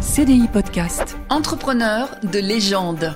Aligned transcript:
CDI 0.00 0.48
Podcast. 0.48 1.18
Entrepreneur 1.28 2.08
de 2.22 2.38
légende. 2.38 3.14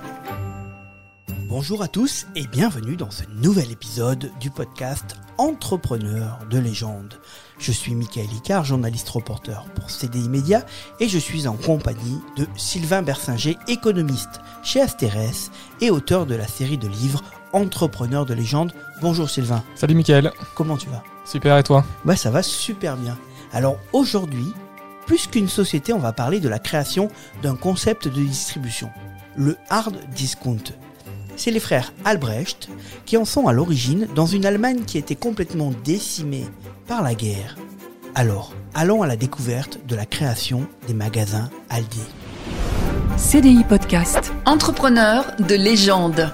Bonjour 1.49 1.83
à 1.83 1.89
tous 1.89 2.27
et 2.37 2.47
bienvenue 2.47 2.97
dans 2.97 3.11
ce 3.11 3.23
nouvel 3.37 3.71
épisode 3.71 4.31
du 4.39 4.51
podcast 4.51 5.17
Entrepreneur 5.39 6.41
de 6.51 6.59
légende. 6.59 7.15
Je 7.59 7.73
suis 7.73 7.95
Michael 7.95 8.31
Icard, 8.35 8.67
journaliste 8.67 9.09
reporter 9.09 9.65
pour 9.75 9.91
CDI 9.91 10.29
Média 10.29 10.67
et 11.01 11.09
je 11.09 11.19
suis 11.19 11.49
en 11.49 11.55
compagnie 11.55 12.21
de 12.37 12.47
Sylvain 12.55 13.01
Bersinger, 13.01 13.57
économiste 13.67 14.41
chez 14.63 14.83
Asterès 14.83 15.51
et 15.81 15.91
auteur 15.91 16.27
de 16.27 16.35
la 16.35 16.47
série 16.47 16.79
de 16.79 16.89
livres 16.89 17.23
Entrepreneur 17.55 18.27
de 18.27 18.35
légende. 18.35 18.75
Bonjour 19.01 19.31
Sylvain. 19.31 19.65
Salut 19.75 19.95
Michael. 19.95 20.33
Comment 20.55 20.77
tu 20.77 20.91
vas? 20.91 21.03
Super 21.25 21.57
et 21.57 21.63
toi? 21.63 21.83
Bah 22.05 22.17
ça 22.17 22.31
va 22.31 22.43
super 22.43 22.99
bien. 22.99 23.17
Alors 23.53 23.79
aujourd'hui, 23.93 24.53
plus 25.07 25.27
qu'une 25.27 25.49
société, 25.49 25.93
on 25.93 25.99
va 25.99 26.13
parler 26.13 26.41
de 26.41 26.49
la 26.49 26.59
création 26.59 27.09
d'un 27.43 27.57
concept 27.57 28.09
de 28.09 28.23
distribution, 28.23 28.91
le 29.37 29.57
hard 29.69 29.97
discount. 30.15 30.63
C'est 31.37 31.51
les 31.51 31.61
frères 31.61 31.93
Albrecht 32.05 32.69
qui 33.07 33.17
en 33.17 33.25
sont 33.25 33.49
à 33.49 33.53
l'origine 33.53 34.07
dans 34.15 34.27
une 34.27 34.47
Allemagne 34.47 34.85
qui 34.85 34.99
était 34.99 35.17
complètement 35.17 35.73
décimée 35.85 36.47
par 36.87 37.03
la 37.03 37.15
guerre. 37.15 37.57
Alors, 38.15 38.53
allons 38.75 39.03
à 39.03 39.07
la 39.07 39.17
découverte 39.17 39.81
de 39.87 39.97
la 39.97 40.07
création 40.07 40.67
des 40.87 40.95
magasins 40.95 41.51
Aldi. 41.71 42.03
CDI 43.17 43.65
Podcast. 43.65 44.33
Entrepreneur 44.47 45.25
de 45.39 45.55
légende. 45.55 46.33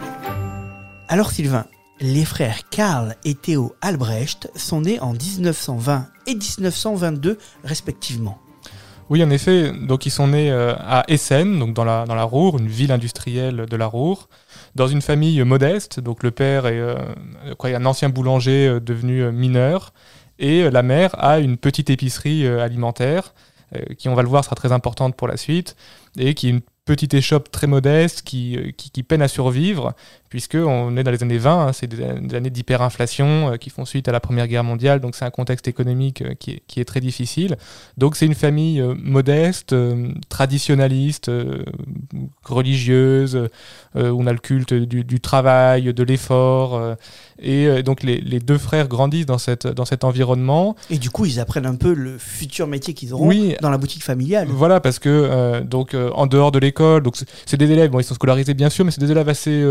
Alors 1.08 1.30
Sylvain, 1.30 1.66
les 2.00 2.24
frères 2.24 2.68
Karl 2.70 3.16
et 3.24 3.34
Théo 3.34 3.74
Albrecht 3.80 4.50
sont 4.56 4.82
nés 4.82 5.00
en 5.00 5.12
1920 5.12 6.06
et 6.26 6.34
1922 6.34 7.38
respectivement. 7.64 8.38
Oui, 9.10 9.24
en 9.24 9.30
effet, 9.30 9.72
donc 9.72 10.06
ils 10.06 10.10
sont 10.10 10.28
nés 10.28 10.52
euh, 10.52 10.72
à 10.78 11.02
Essen, 11.08 11.58
donc 11.58 11.74
dans 11.74 11.82
la, 11.82 12.04
dans 12.06 12.14
la 12.14 12.22
Ruhr, 12.22 12.56
une 12.60 12.68
ville 12.68 12.92
industrielle 12.92 13.66
de 13.68 13.76
la 13.76 13.88
Ruhr, 13.88 14.28
dans 14.76 14.86
une 14.86 15.02
famille 15.02 15.42
modeste. 15.42 15.98
Donc 15.98 16.22
le 16.22 16.30
père 16.30 16.66
est 16.66 16.78
euh, 16.78 16.94
quoi, 17.58 17.70
un 17.70 17.84
ancien 17.86 18.08
boulanger 18.08 18.68
euh, 18.68 18.80
devenu 18.80 19.32
mineur, 19.32 19.92
et 20.38 20.70
la 20.70 20.84
mère 20.84 21.22
a 21.22 21.40
une 21.40 21.56
petite 21.56 21.90
épicerie 21.90 22.46
alimentaire, 22.46 23.34
qui 23.98 24.08
on 24.08 24.14
va 24.14 24.22
le 24.22 24.28
voir 24.28 24.42
sera 24.42 24.56
très 24.56 24.72
importante 24.72 25.14
pour 25.14 25.28
la 25.28 25.36
suite, 25.36 25.76
et 26.16 26.32
qui 26.32 26.62
petite 26.90 27.14
échoppe 27.14 27.52
très 27.52 27.68
modeste 27.68 28.22
qui, 28.22 28.74
qui 28.76 29.04
peine 29.04 29.22
à 29.22 29.28
survivre, 29.28 29.94
puisqu'on 30.28 30.96
est 30.96 31.04
dans 31.04 31.12
les 31.12 31.22
années 31.22 31.38
20, 31.38 31.66
hein, 31.68 31.72
c'est 31.72 31.86
des, 31.86 32.34
années 32.34 32.50
d'hyperinflation 32.50 33.52
euh, 33.52 33.56
qui 33.58 33.70
font 33.70 33.84
suite 33.84 34.08
à 34.08 34.12
la 34.12 34.18
Première 34.18 34.48
Guerre 34.48 34.64
mondiale, 34.64 34.98
donc 34.98 35.14
c'est 35.14 35.24
un 35.24 35.30
contexte 35.30 35.68
économique 35.68 36.22
euh, 36.22 36.34
qui, 36.34 36.80
est, 36.80 36.84
très 36.84 36.98
difficile. 36.98 37.56
Donc 37.96 38.16
c'est 38.16 38.26
une 38.26 38.34
famille 38.34 38.80
euh, 38.80 38.96
modeste, 38.96 39.72
traditionnaliste, 40.28 41.30
religieuse, 42.42 43.48
on 43.94 44.26
a 44.26 44.32
le 44.32 44.38
culte 44.38 44.74
du 44.74 45.20
travail, 45.20 45.94
de 45.94 46.02
l'effort, 46.02 46.96
et 47.42 47.82
donc 47.82 48.02
les, 48.02 48.20
les, 48.20 48.40
deux 48.40 48.58
frères 48.58 48.88
grandissent 48.88 49.26
dans, 49.26 49.38
cette, 49.38 49.66
dans 49.66 49.84
cet 49.84 50.04
environnement. 50.04 50.76
Et 50.90 50.98
du 50.98 51.10
coup, 51.10 51.24
ils 51.24 51.40
apprennent 51.40 51.66
un 51.66 51.74
peu 51.74 51.92
le 51.94 52.18
futur 52.18 52.66
métier 52.66 52.94
qu'ils 52.94 53.12
auront 53.14 53.28
oui, 53.28 53.54
dans 53.60 53.70
la 53.70 53.78
boutique 53.78 54.04
familiale. 54.04 54.48
Voilà, 54.50 54.80
parce 54.80 54.98
que 54.98 55.60
donc 55.62 55.94
en 55.94 56.26
dehors 56.26 56.52
de 56.52 56.58
l'école, 56.58 57.02
donc 57.02 57.16
c'est 57.46 57.56
des 57.56 57.70
élèves, 57.70 57.90
bon, 57.90 58.00
ils 58.00 58.04
sont 58.04 58.14
scolarisés 58.14 58.54
bien 58.54 58.70
sûr, 58.70 58.84
mais 58.84 58.90
c'est 58.90 59.00
des 59.00 59.10
élèves 59.10 59.28
assez 59.28 59.64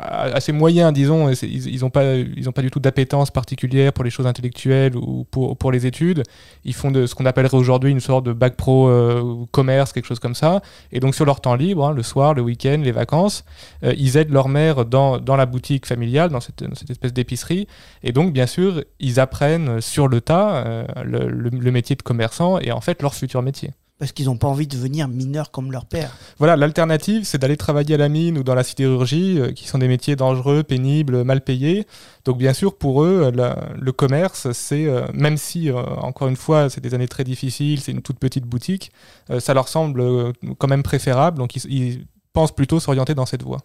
assez 0.00 0.52
moyens, 0.52 0.92
disons. 0.92 1.30
Ils 1.30 1.80
n'ont 1.80 1.90
pas, 1.90 2.14
ils 2.14 2.48
ont 2.48 2.52
pas 2.52 2.62
du 2.62 2.70
tout 2.70 2.80
d'appétence 2.80 3.30
particulière 3.30 3.92
pour 3.92 4.04
les 4.04 4.10
choses 4.10 4.26
intellectuelles 4.26 4.96
ou 4.96 5.26
pour, 5.30 5.56
pour 5.56 5.72
les 5.72 5.86
études. 5.86 6.22
Ils 6.64 6.74
font 6.74 6.90
de 6.90 7.06
ce 7.06 7.14
qu'on 7.14 7.26
appellerait 7.26 7.56
aujourd'hui 7.56 7.90
une 7.90 8.00
sorte 8.00 8.24
de 8.24 8.32
bac 8.32 8.56
pro 8.56 8.88
euh, 8.88 9.44
commerce, 9.50 9.92
quelque 9.92 10.06
chose 10.06 10.18
comme 10.18 10.34
ça. 10.34 10.60
Et 10.92 11.00
donc 11.00 11.14
sur 11.14 11.24
leur 11.24 11.40
temps 11.40 11.54
libre, 11.54 11.86
hein, 11.86 11.92
le 11.92 12.02
soir, 12.02 12.34
le 12.34 12.42
week-end, 12.42 12.80
les 12.82 12.92
vacances, 12.92 13.44
euh, 13.84 13.94
ils 13.96 14.16
aident 14.16 14.32
leur 14.32 14.48
mère 14.48 14.84
dans, 14.84 15.18
dans 15.18 15.36
la 15.36 15.46
boutique 15.46 15.86
familiale, 15.86 16.30
dans 16.30 16.40
cette, 16.40 16.64
cette 16.74 16.90
espèce 16.90 17.05
d'épicerie. 17.12 17.66
Et 18.02 18.12
donc 18.12 18.32
bien 18.32 18.46
sûr, 18.46 18.84
ils 19.00 19.20
apprennent 19.20 19.80
sur 19.80 20.08
le 20.08 20.20
tas 20.20 20.66
euh, 20.66 20.86
le, 21.04 21.28
le 21.28 21.70
métier 21.70 21.96
de 21.96 22.02
commerçant 22.02 22.58
et 22.58 22.72
en 22.72 22.80
fait 22.80 23.02
leur 23.02 23.14
futur 23.14 23.42
métier 23.42 23.72
parce 23.98 24.12
qu'ils 24.12 24.26
n'ont 24.26 24.36
pas 24.36 24.48
envie 24.48 24.66
de 24.66 24.76
devenir 24.76 25.08
mineurs 25.08 25.50
comme 25.50 25.72
leur 25.72 25.86
père. 25.86 26.14
Voilà, 26.36 26.56
l'alternative, 26.56 27.24
c'est 27.24 27.38
d'aller 27.38 27.56
travailler 27.56 27.94
à 27.94 27.98
la 27.98 28.10
mine 28.10 28.36
ou 28.36 28.42
dans 28.42 28.54
la 28.54 28.62
sidérurgie, 28.62 29.40
euh, 29.40 29.52
qui 29.52 29.66
sont 29.66 29.78
des 29.78 29.88
métiers 29.88 30.16
dangereux, 30.16 30.62
pénibles, 30.62 31.24
mal 31.24 31.40
payés. 31.40 31.86
Donc 32.26 32.36
bien 32.36 32.52
sûr, 32.52 32.76
pour 32.76 33.02
eux, 33.02 33.32
le 33.32 33.92
commerce, 33.92 34.52
c'est, 34.52 34.84
euh, 34.84 35.06
même 35.14 35.38
si, 35.38 35.70
encore 35.70 36.28
une 36.28 36.36
fois, 36.36 36.68
c'est 36.68 36.82
des 36.82 36.92
années 36.92 37.08
très 37.08 37.24
difficiles, 37.24 37.80
c'est 37.80 37.92
une 37.92 38.02
toute 38.02 38.18
petite 38.18 38.44
boutique, 38.44 38.92
ça 39.38 39.54
leur 39.54 39.68
semble 39.68 40.32
quand 40.58 40.68
même 40.68 40.82
préférable. 40.82 41.38
Donc 41.38 41.56
ils, 41.56 41.64
ils 41.72 42.06
pense 42.36 42.52
plutôt 42.52 42.80
s'orienter 42.80 43.14
dans 43.14 43.24
cette 43.24 43.42
voie. 43.42 43.62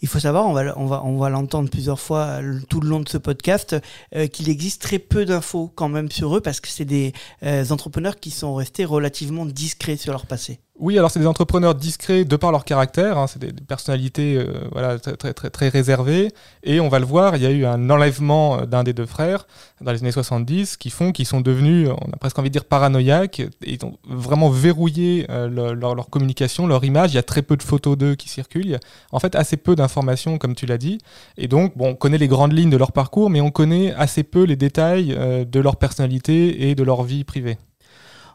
Il 0.00 0.08
faut 0.08 0.18
savoir, 0.18 0.46
on 0.46 1.16
va, 1.18 1.28
l'entendre 1.28 1.68
plusieurs 1.68 2.00
fois 2.00 2.38
tout 2.70 2.80
le 2.80 2.88
long 2.88 3.00
de 3.00 3.08
ce 3.10 3.18
podcast, 3.18 3.76
euh, 4.16 4.28
qu'il 4.28 4.48
existe 4.48 4.80
très 4.80 4.98
peu 4.98 5.26
d'infos 5.26 5.70
quand 5.74 5.90
même 5.90 6.10
sur 6.10 6.34
eux 6.34 6.40
parce 6.40 6.58
que 6.60 6.68
c'est 6.68 6.86
des 6.86 7.12
euh, 7.42 7.66
entrepreneurs 7.68 8.16
qui 8.16 8.30
sont 8.30 8.54
restés 8.54 8.86
relativement 8.86 9.44
discrets 9.44 9.98
sur 9.98 10.12
leur 10.12 10.24
passé. 10.24 10.58
Oui, 10.76 10.98
alors 10.98 11.08
c'est 11.08 11.20
des 11.20 11.28
entrepreneurs 11.28 11.76
discrets 11.76 12.24
de 12.24 12.34
par 12.34 12.50
leur 12.50 12.64
caractère, 12.64 13.16
hein, 13.16 13.28
c'est 13.28 13.38
des, 13.38 13.52
personnalités 13.52 14.36
euh, 14.36 14.68
voilà, 14.72 14.98
très, 14.98 15.32
très, 15.32 15.68
réservées, 15.68 16.32
et 16.64 16.80
on 16.80 16.88
va 16.88 16.98
le 16.98 17.04
voir, 17.04 17.36
il 17.36 17.44
y 17.44 17.46
a 17.46 17.50
eu 17.50 17.64
un 17.64 17.90
enlèvement 17.90 18.58
euh, 18.58 18.66
d'un 18.66 18.82
des 18.82 18.92
deux 18.92 19.06
frères 19.06 19.46
dans 19.80 19.92
les 19.92 20.00
années 20.00 20.10
70 20.10 20.76
qui 20.76 20.90
font 20.90 21.12
qu'ils 21.12 21.26
sont 21.26 21.40
devenus, 21.40 21.90
on 21.90 22.10
a 22.12 22.16
presque 22.16 22.36
envie 22.40 22.48
de 22.50 22.54
dire 22.54 22.64
paranoïaques, 22.64 23.38
et 23.38 23.50
ils 23.62 23.84
ont 23.84 23.98
vraiment 24.04 24.50
verrouillé 24.50 25.26
euh, 25.30 25.74
leur, 25.76 26.10
communication, 26.10 26.66
leur 26.66 26.82
image, 26.84 27.12
il 27.12 27.16
y 27.16 27.18
a 27.18 27.22
très 27.22 27.42
peu 27.42 27.56
de 27.56 27.62
photos 27.62 27.96
d'eux 27.96 28.16
qui 28.16 28.28
circulent, 28.28 28.80
en 29.12 29.20
fait 29.20 29.36
assez 29.36 29.56
peu 29.56 29.76
d'informations 29.76 30.38
comme 30.38 30.56
tu 30.56 30.66
l'as 30.66 30.78
dit, 30.78 30.98
et 31.36 31.46
donc 31.46 31.78
bon, 31.78 31.90
on 31.90 31.94
connaît 31.94 32.18
les 32.18 32.28
grandes 32.28 32.52
lignes 32.52 32.70
de 32.70 32.76
leur 32.76 32.90
parcours, 32.90 33.30
mais 33.30 33.40
on 33.40 33.52
connaît 33.52 33.94
assez 33.94 34.24
peu 34.24 34.42
les 34.42 34.56
détails 34.56 35.16
de 35.16 35.60
leur 35.60 35.76
personnalité 35.76 36.68
et 36.68 36.74
de 36.74 36.82
leur 36.82 37.04
vie 37.04 37.22
privée. 37.22 37.58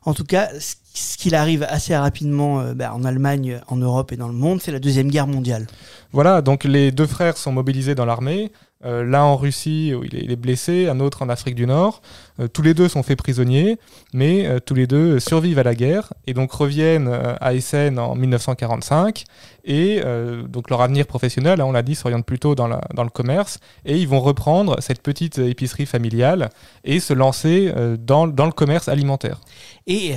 En 0.03 0.13
tout 0.13 0.23
cas, 0.23 0.49
ce 0.59 1.17
qu'il 1.17 1.35
arrive 1.35 1.65
assez 1.69 1.95
rapidement 1.95 2.61
euh, 2.61 2.73
bah, 2.73 2.93
en 2.93 3.03
Allemagne, 3.03 3.59
en 3.67 3.77
Europe 3.77 4.11
et 4.11 4.17
dans 4.17 4.27
le 4.27 4.33
monde, 4.33 4.61
c'est 4.61 4.71
la 4.71 4.79
Deuxième 4.79 5.09
Guerre 5.09 5.27
mondiale. 5.27 5.67
Voilà, 6.11 6.41
donc 6.41 6.63
les 6.63 6.91
deux 6.91 7.07
frères 7.07 7.37
sont 7.37 7.51
mobilisés 7.51 7.95
dans 7.95 8.05
l'armée. 8.05 8.51
Euh, 8.85 9.03
l'un 9.03 9.23
en 9.23 9.35
Russie 9.35 9.93
où 9.93 10.05
il 10.05 10.31
est, 10.31 10.35
blessé, 10.37 10.87
un 10.87 11.01
autre 11.01 11.21
en 11.21 11.29
Afrique 11.29 11.55
du 11.55 11.67
Nord. 11.67 12.01
Euh, 12.39 12.47
tous 12.47 12.61
les 12.61 12.73
deux 12.73 12.87
sont 12.87 13.03
faits 13.03 13.17
prisonniers, 13.17 13.77
mais 14.13 14.47
tous 14.65 14.73
les 14.73 14.87
deux 14.87 15.19
survivent 15.19 15.59
à 15.59 15.63
la 15.63 15.75
guerre 15.75 16.13
et 16.27 16.33
donc 16.33 16.51
reviennent 16.51 17.09
à 17.41 17.53
Essen 17.53 17.99
en 17.99 18.15
1945. 18.15 19.23
Et 19.65 20.01
donc 20.47 20.69
leur 20.69 20.81
avenir 20.81 21.05
professionnel, 21.05 21.61
hein, 21.61 21.65
on 21.67 21.71
l'a 21.71 21.83
dit, 21.83 21.93
s'oriente 21.93 22.25
plutôt 22.25 22.55
dans, 22.55 22.67
la, 22.67 22.81
dans, 22.93 23.03
le 23.03 23.09
commerce. 23.09 23.59
Et 23.85 23.97
ils 23.97 24.07
vont 24.07 24.19
reprendre 24.19 24.77
cette 24.79 25.01
petite 25.01 25.37
épicerie 25.37 25.85
familiale 25.85 26.49
et 26.83 26.99
se 26.99 27.13
lancer 27.13 27.71
dans, 27.99 28.27
dans 28.27 28.45
le 28.45 28.51
commerce 28.51 28.87
alimentaire. 28.87 29.41
Et 29.85 30.13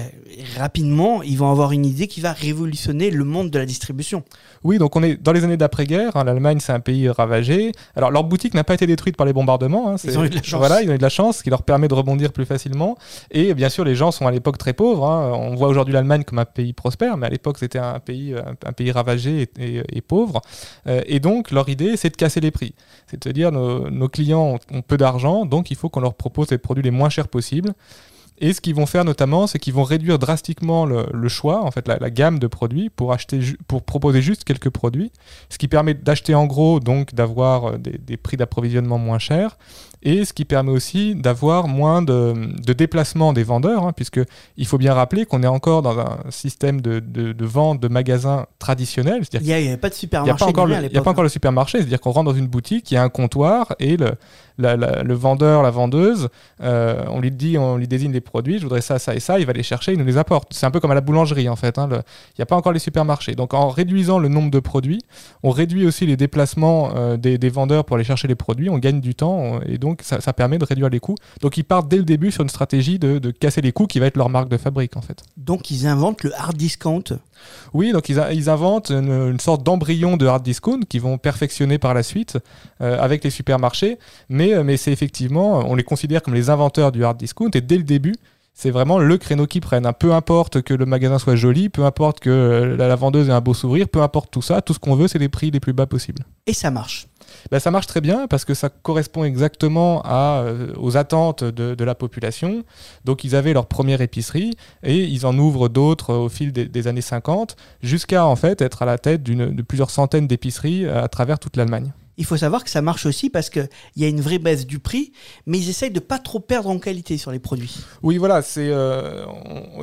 rapidement, 0.58 1.22
ils 1.22 1.36
vont 1.36 1.50
avoir 1.50 1.72
une 1.72 1.86
idée 1.86 2.06
qui 2.06 2.20
va 2.20 2.32
révolutionner 2.32 3.10
le 3.10 3.24
monde 3.24 3.50
de 3.50 3.58
la 3.58 3.66
distribution. 3.66 4.22
Oui, 4.64 4.78
donc 4.78 4.96
on 4.96 5.02
est 5.02 5.16
dans 5.20 5.32
les 5.32 5.44
années 5.44 5.56
d'après-guerre. 5.56 6.16
Hein, 6.16 6.24
L'Allemagne, 6.24 6.58
c'est 6.60 6.72
un 6.72 6.80
pays 6.80 7.08
ravagé. 7.08 7.72
Alors, 7.96 8.10
leur 8.10 8.24
boutique 8.24 8.54
n'a 8.54 8.64
pas 8.64 8.74
été 8.74 8.86
détruite 8.86 9.16
par 9.16 9.26
les 9.26 9.32
bombardements. 9.32 9.90
Hein, 9.90 9.96
ils 10.04 10.18
ont 10.18 10.24
eu 10.24 10.30
de 10.30 10.36
la 10.36 10.42
chance. 10.42 10.58
Voilà, 10.58 10.82
ils 10.82 10.90
ont 10.90 10.94
eu 10.94 10.98
de 10.98 11.02
la 11.02 11.08
chance, 11.08 11.38
ce 11.38 11.42
qui 11.42 11.50
leur 11.50 11.62
permet 11.62 11.88
de 11.88 11.94
rebondir 11.94 12.11
plus 12.32 12.44
facilement. 12.44 12.96
Et 13.30 13.54
bien 13.54 13.68
sûr, 13.68 13.84
les 13.84 13.94
gens 13.94 14.10
sont 14.10 14.26
à 14.26 14.30
l'époque 14.30 14.58
très 14.58 14.72
pauvres. 14.72 15.06
Hein. 15.06 15.32
On 15.34 15.54
voit 15.54 15.68
aujourd'hui 15.68 15.94
l'Allemagne 15.94 16.24
comme 16.24 16.38
un 16.38 16.44
pays 16.44 16.72
prospère, 16.72 17.16
mais 17.16 17.26
à 17.26 17.30
l'époque, 17.30 17.58
c'était 17.58 17.78
un 17.78 18.00
pays, 18.00 18.34
un, 18.34 18.72
pays 18.72 18.90
ravagé 18.90 19.48
et, 19.58 20.00
pauvre. 20.00 20.40
Euh, 20.86 21.02
et 21.06 21.20
donc, 21.20 21.50
leur 21.50 21.68
idée, 21.68 21.96
c'est 21.96 22.10
de 22.10 22.16
casser 22.16 22.40
les 22.40 22.50
prix. 22.50 22.74
C'est 23.06 23.26
de 23.26 23.32
dire, 23.32 23.52
nos, 23.52 23.90
nos 23.90 24.08
clients 24.08 24.58
ont, 24.72 24.78
ont 24.78 24.82
peu 24.82 24.96
d'argent, 24.96 25.46
donc 25.46 25.70
il 25.70 25.76
faut 25.76 25.88
qu'on 25.88 26.00
leur 26.00 26.14
propose 26.14 26.50
les 26.50 26.58
produits 26.58 26.82
les 26.82 26.90
moins 26.90 27.08
chers 27.08 27.28
possibles. 27.28 27.74
Et 28.42 28.52
ce 28.52 28.60
qu'ils 28.60 28.74
vont 28.74 28.86
faire 28.86 29.04
notamment, 29.04 29.46
c'est 29.46 29.60
qu'ils 29.60 29.72
vont 29.72 29.84
réduire 29.84 30.18
drastiquement 30.18 30.84
le, 30.84 31.28
choix, 31.28 31.64
en 31.64 31.70
fait, 31.70 31.86
la, 31.86 32.10
gamme 32.10 32.40
de 32.40 32.48
produits 32.48 32.90
pour 32.90 33.12
acheter, 33.12 33.38
pour 33.68 33.84
proposer 33.84 34.20
juste 34.20 34.42
quelques 34.42 34.68
produits, 34.68 35.12
ce 35.48 35.58
qui 35.58 35.68
permet 35.68 35.94
d'acheter 35.94 36.34
en 36.34 36.46
gros, 36.46 36.80
donc 36.80 37.14
d'avoir 37.14 37.64
euh, 37.66 37.78
des, 37.78 37.98
des 37.98 38.16
prix 38.16 38.36
d'approvisionnement 38.36 38.98
moins 38.98 39.20
chers, 39.20 39.56
et 40.02 40.24
ce 40.24 40.32
qui 40.32 40.44
permet 40.44 40.72
aussi 40.72 41.14
d'avoir 41.14 41.68
moins 41.68 42.02
de, 42.02 42.34
de 42.34 42.72
déplacements 42.72 43.32
des 43.32 43.44
vendeurs, 43.44 43.86
hein, 43.86 43.92
puisque 43.94 44.20
il 44.56 44.66
faut 44.66 44.78
bien 44.78 44.94
rappeler 44.94 45.24
qu'on 45.24 45.42
est 45.42 45.48
encore 45.48 45.82
dans 45.82 45.98
un 45.98 46.18
système 46.30 46.80
de, 46.80 46.98
de, 46.98 47.32
de 47.32 47.44
vente 47.44 47.80
de 47.80 47.88
magasins 47.88 48.46
traditionnels. 48.58 49.22
Il 49.32 49.42
n'y 49.42 49.70
a, 49.70 49.76
pas 49.76 49.88
de 49.88 49.94
supermarché. 49.94 50.30
Il 50.30 50.34
n'y 50.34 50.96
a, 50.96 51.02
pas 51.02 51.10
encore 51.10 51.22
le 51.22 51.28
supermarché, 51.28 51.78
c'est-à-dire 51.78 52.00
qu'on 52.00 52.10
rentre 52.10 52.32
dans 52.32 52.36
une 52.36 52.48
boutique, 52.48 52.90
il 52.90 52.94
y 52.94 52.96
a 52.96 53.02
un 53.02 53.08
comptoir 53.08 53.76
et 53.78 53.96
le, 53.96 54.14
le 54.58 55.14
vendeur, 55.14 55.62
la 55.62 55.70
vendeuse, 55.70 56.28
euh, 56.62 57.04
on 57.08 57.20
lui 57.20 57.30
dit, 57.30 57.56
on 57.56 57.76
lui 57.76 57.86
désigne 57.86 58.12
des 58.12 58.20
produits, 58.20 58.31
je 58.34 58.62
voudrais 58.62 58.80
ça, 58.80 58.98
ça 58.98 59.14
et 59.14 59.20
ça, 59.20 59.38
il 59.38 59.46
va 59.46 59.52
les 59.52 59.62
chercher, 59.62 59.92
il 59.92 59.98
nous 59.98 60.04
les 60.04 60.18
apporte. 60.18 60.52
C'est 60.52 60.66
un 60.66 60.70
peu 60.70 60.80
comme 60.80 60.90
à 60.90 60.94
la 60.94 61.00
boulangerie 61.00 61.48
en 61.48 61.56
fait. 61.56 61.78
Hein, 61.78 61.88
il 61.90 62.38
n'y 62.38 62.42
a 62.42 62.46
pas 62.46 62.56
encore 62.56 62.72
les 62.72 62.78
supermarchés. 62.78 63.34
Donc 63.34 63.54
en 63.54 63.68
réduisant 63.68 64.18
le 64.18 64.28
nombre 64.28 64.50
de 64.50 64.60
produits, 64.60 65.00
on 65.42 65.50
réduit 65.50 65.86
aussi 65.86 66.06
les 66.06 66.16
déplacements 66.16 66.90
euh, 66.96 67.16
des, 67.16 67.38
des, 67.38 67.48
vendeurs 67.48 67.84
pour 67.84 67.96
aller 67.96 68.04
chercher 68.04 68.28
les 68.28 68.34
produits, 68.34 68.70
on 68.70 68.78
gagne 68.78 69.00
du 69.00 69.14
temps 69.14 69.60
et 69.66 69.78
donc 69.78 70.00
ça, 70.02 70.32
permet 70.32 70.58
de 70.58 70.64
réduire 70.64 70.88
les 70.88 71.00
coûts. 71.00 71.16
Donc 71.40 71.56
ils 71.56 71.64
partent 71.64 71.88
dès 71.88 71.98
le 71.98 72.04
début 72.04 72.30
sur 72.30 72.42
une 72.42 72.48
stratégie 72.48 72.98
de, 72.98 73.30
casser 73.30 73.60
les 73.60 73.72
coûts 73.72 73.86
qui 73.86 73.98
va 73.98 74.06
être 74.06 74.16
leur 74.16 74.28
marque 74.28 74.48
de 74.48 74.56
fabrique 74.56 74.96
en 74.96 75.02
fait. 75.02 75.22
Donc 75.36 75.70
ils 75.70 75.86
inventent 75.86 76.22
le 76.22 76.34
hard 76.34 76.56
discount 76.56 77.04
Oui, 77.74 77.92
donc 77.92 78.08
ils, 78.08 78.18
a- 78.18 78.32
ils 78.32 78.48
inventent 78.48 78.90
une, 78.90 79.10
une 79.10 79.40
sorte 79.40 79.62
d'embryon 79.62 80.16
de 80.16 80.26
hard 80.26 80.42
discount 80.42 80.80
qu'ils 80.88 81.02
vont 81.02 81.18
perfectionner 81.18 81.78
par 81.78 81.94
la 81.94 82.02
suite 82.02 82.38
euh, 82.80 82.98
avec 83.00 83.24
les 83.24 83.30
supermarchés. 83.30 83.98
Mais, 84.28 84.54
euh, 84.54 84.64
mais 84.64 84.76
c'est 84.76 84.92
effectivement, 84.92 85.62
on 85.66 85.74
les 85.74 85.84
considère 85.84 86.22
comme 86.22 86.34
les 86.34 86.50
inventeurs 86.50 86.92
du 86.92 87.04
hard 87.04 87.16
discount 87.16 87.50
et 87.54 87.60
dès 87.60 87.76
le 87.76 87.84
début, 87.84 88.14
c'est 88.54 88.70
vraiment 88.70 88.98
le 88.98 89.16
créneau 89.18 89.46
qu'ils 89.46 89.60
prennent. 89.62 89.86
hein. 89.86 89.92
Peu 89.92 90.12
importe 90.12 90.62
que 90.62 90.74
le 90.74 90.84
magasin 90.86 91.18
soit 91.18 91.36
joli, 91.36 91.68
peu 91.68 91.84
importe 91.84 92.20
que 92.20 92.30
euh, 92.30 92.76
la, 92.76 92.86
la 92.88 92.96
vendeuse 92.96 93.28
ait 93.28 93.32
un 93.32 93.40
beau 93.40 93.54
sourire, 93.54 93.88
peu 93.88 94.02
importe 94.02 94.30
tout 94.30 94.42
ça, 94.42 94.60
tout 94.60 94.74
ce 94.74 94.78
qu'on 94.78 94.94
veut, 94.94 95.08
c'est 95.08 95.18
les 95.18 95.28
prix 95.28 95.50
les 95.50 95.60
plus 95.60 95.72
bas 95.72 95.86
possibles. 95.86 96.24
Et 96.46 96.52
ça 96.52 96.70
marche. 96.70 97.06
Ben, 97.50 97.58
ça 97.58 97.70
marche 97.70 97.86
très 97.86 98.00
bien 98.02 98.26
parce 98.26 98.44
que 98.44 98.52
ça 98.52 98.68
correspond 98.68 99.24
exactement 99.24 100.02
à, 100.04 100.42
euh, 100.42 100.72
aux 100.76 100.96
attentes 100.98 101.44
de, 101.44 101.74
de 101.74 101.84
la 101.84 101.94
population. 101.94 102.62
Donc 103.04 103.24
ils 103.24 103.34
avaient 103.34 103.54
leur 103.54 103.66
première 103.66 104.00
épicerie 104.02 104.54
et 104.82 104.98
ils 105.04 105.24
en 105.24 105.36
ouvrent 105.38 105.68
d'autres 105.68 106.12
au 106.14 106.28
fil 106.28 106.52
des, 106.52 106.66
des 106.66 106.88
années 106.88 107.00
50 107.00 107.56
jusqu'à 107.82 108.26
en 108.26 108.36
fait 108.36 108.60
être 108.60 108.82
à 108.82 108.86
la 108.86 108.98
tête 108.98 109.22
de 109.22 109.62
plusieurs 109.62 109.90
centaines 109.90 110.26
d'épiceries 110.26 110.84
euh, 110.84 111.02
à 111.02 111.08
travers 111.08 111.38
toute 111.38 111.56
l'Allemagne. 111.56 111.92
Il 112.18 112.24
faut 112.24 112.36
savoir 112.36 112.62
que 112.62 112.70
ça 112.70 112.82
marche 112.82 113.06
aussi 113.06 113.30
parce 113.30 113.48
qu'il 113.48 113.68
y 113.96 114.04
a 114.04 114.08
une 114.08 114.20
vraie 114.20 114.38
baisse 114.38 114.66
du 114.66 114.78
prix, 114.78 115.12
mais 115.46 115.58
ils 115.58 115.68
essayent 115.68 115.90
de 115.90 116.00
pas 116.00 116.18
trop 116.18 116.40
perdre 116.40 116.68
en 116.68 116.78
qualité 116.78 117.16
sur 117.16 117.30
les 117.30 117.38
produits. 117.38 117.78
Oui, 118.02 118.18
voilà, 118.18 118.42
c'est 118.42 118.68
euh, 118.68 119.24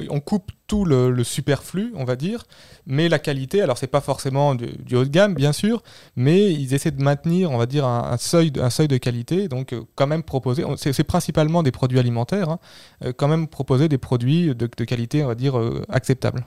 on, 0.09 0.19
coupe 0.19 0.51
tout 0.67 0.85
le, 0.85 1.23
superflu, 1.23 1.91
on 1.95 2.05
va 2.05 2.15
dire, 2.15 2.45
mais 2.85 3.09
la 3.09 3.17
qualité, 3.17 3.61
alors 3.61 3.77
c'est 3.77 3.87
pas 3.87 4.01
forcément 4.01 4.53
du, 4.53 4.95
haut 4.95 5.03
de 5.03 5.09
gamme, 5.09 5.33
bien 5.33 5.53
sûr, 5.53 5.81
mais 6.15 6.53
ils 6.53 6.73
essaient 6.75 6.91
de 6.91 7.01
maintenir, 7.01 7.49
on 7.51 7.57
va 7.57 7.65
dire, 7.65 7.85
un, 7.85 8.17
seuil, 8.17 8.51
de- 8.51 8.97
qualité, 8.97 9.47
donc 9.47 9.73
euh, 9.73 9.81
quand 9.95 10.07
même 10.07 10.23
proposer, 10.23 10.63
c'est 10.77 11.03
principalement 11.03 11.63
des 11.63 11.71
produits 11.71 11.99
alimentaires, 11.99 12.49
hein, 12.49 12.59
euh, 13.05 13.13
quand 13.15 13.27
même 13.27 13.47
proposer 13.47 13.89
des 13.89 13.97
produits 13.97 14.53
de, 14.53 14.67
qualité, 14.67 15.23
on 15.23 15.27
va 15.27 15.35
dire, 15.35 15.59
acceptable. 15.89 16.45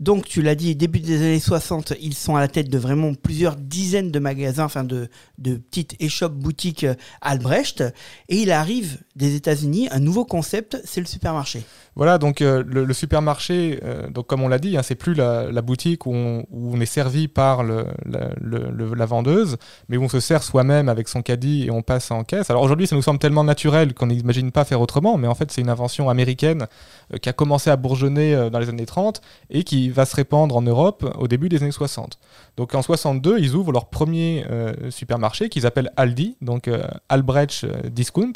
Donc, 0.00 0.26
tu 0.26 0.42
l'as 0.42 0.54
dit, 0.54 0.76
début 0.76 1.00
des 1.00 1.16
années 1.18 1.40
60, 1.40 1.94
ils 2.00 2.14
sont 2.14 2.36
à 2.36 2.40
la 2.40 2.48
tête 2.48 2.68
de 2.70 2.78
vraiment 2.78 3.14
plusieurs 3.14 3.56
dizaines 3.56 4.12
de 4.12 4.18
magasins, 4.20 4.64
enfin 4.64 4.84
de, 4.84 5.08
de 5.38 5.56
petites 5.56 5.96
échoppes 6.00 6.34
boutiques 6.34 6.84
euh, 6.84 6.94
Albrecht. 7.20 7.82
Et 8.28 8.42
il 8.42 8.52
arrive 8.52 8.98
des 9.16 9.34
États-Unis 9.34 9.88
un 9.90 9.98
nouveau 9.98 10.24
concept, 10.24 10.80
c'est 10.84 11.00
le 11.00 11.06
supermarché. 11.06 11.64
Voilà, 11.98 12.18
donc 12.18 12.42
euh, 12.42 12.62
le, 12.64 12.92
supermarché, 12.94 13.80
euh, 13.82 14.08
donc 14.08 14.28
comme 14.28 14.44
on 14.44 14.46
l'a 14.46 14.60
dit, 14.60 14.76
hein, 14.76 14.84
c'est 14.84 14.94
plus 14.94 15.14
la, 15.14 15.50
boutique 15.62 16.06
où 16.06 16.14
on, 16.14 16.80
est 16.80 16.86
servi 16.86 17.26
par 17.26 17.64
la, 17.64 19.06
vendeuse, 19.06 19.56
mais 19.88 19.96
où 19.96 20.04
on 20.04 20.08
se 20.08 20.20
sert 20.20 20.44
soi-même 20.44 20.88
avec 20.88 21.08
son 21.08 21.22
caddie 21.22 21.64
et 21.64 21.72
on 21.72 21.82
passe 21.82 22.12
en 22.12 22.22
caisse. 22.22 22.50
Alors 22.50 22.62
aujourd'hui, 22.62 22.86
ça 22.86 22.94
nous 22.94 23.02
semble 23.02 23.18
tellement 23.18 23.42
naturel 23.42 23.94
qu'on 23.94 24.06
n'imagine 24.06 24.52
pas 24.52 24.64
faire 24.64 24.80
autrement, 24.80 25.18
mais 25.18 25.26
en 25.26 25.34
fait, 25.34 25.50
c'est 25.50 25.60
une 25.60 25.70
invention 25.70 26.08
américaine 26.08 26.68
euh, 27.12 27.16
qui 27.18 27.28
a 27.28 27.32
commencé 27.32 27.68
à 27.68 27.74
bourgeonner 27.74 28.48
dans 28.48 28.60
les 28.60 28.68
années 28.68 28.86
30 28.86 29.20
et 29.50 29.64
qui 29.64 29.90
va 29.90 30.06
se 30.06 30.14
répandre 30.14 30.56
en 30.56 30.62
Europe 30.62 31.04
au 31.18 31.26
début 31.26 31.48
des 31.48 31.64
années 31.64 31.72
60. 31.72 32.20
Donc 32.56 32.76
en 32.76 32.82
62, 32.82 33.40
ils 33.40 33.56
ouvrent 33.56 33.72
leur 33.72 33.86
premier 33.86 34.44
supermarché 34.90 35.48
qu'ils 35.48 35.66
appellent 35.66 35.90
Aldi, 35.96 36.36
donc 36.42 36.70
Albrecht 37.08 37.66
Discount. 37.90 38.34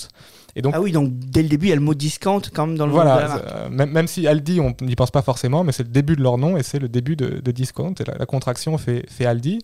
Et 0.57 0.63
donc 0.63 0.75
Ah 0.77 0.81
oui, 0.81 0.93
donc 0.93 1.13
dès 1.15 1.43
le 1.43 1.49
début, 1.49 1.67
il 1.67 1.71
y 1.71 1.73
a 1.73 1.77
le 1.77 1.81
mot 1.81 1.95
discount 1.95 2.43
quand 2.53 2.67
même 2.67 2.77
dans 2.77 2.87
le 2.87 2.93
nom 2.93 2.99
de 3.01 3.05
la 3.05 3.13
voilà, 3.13 3.29
marque. 3.29 3.45
euh, 3.53 3.69
même, 3.71 3.91
même 3.91 4.07
si 4.07 4.27
Aldi, 4.27 4.61
on 4.61 4.75
n'y 4.83 4.95
pense 4.97 5.11
pas 5.11 5.23
forcément, 5.23 5.65
mais 5.65 5.73
c'est 5.73 5.85
le 5.85 5.89
début 5.89 6.15
de 6.17 6.23
leur 6.23 6.37
nom 6.39 6.57
et 6.57 6.63
c'est 6.63 6.79
le 6.79 6.89
début 6.89 7.17
de, 7.17 7.41
de 7.41 7.51
discount. 7.53 7.95
Et 8.01 8.05
la, 8.05 8.19
la 8.19 8.27
contraction 8.27 8.77
fait, 8.79 9.09
fait 9.11 9.25
Aldi. 9.27 9.61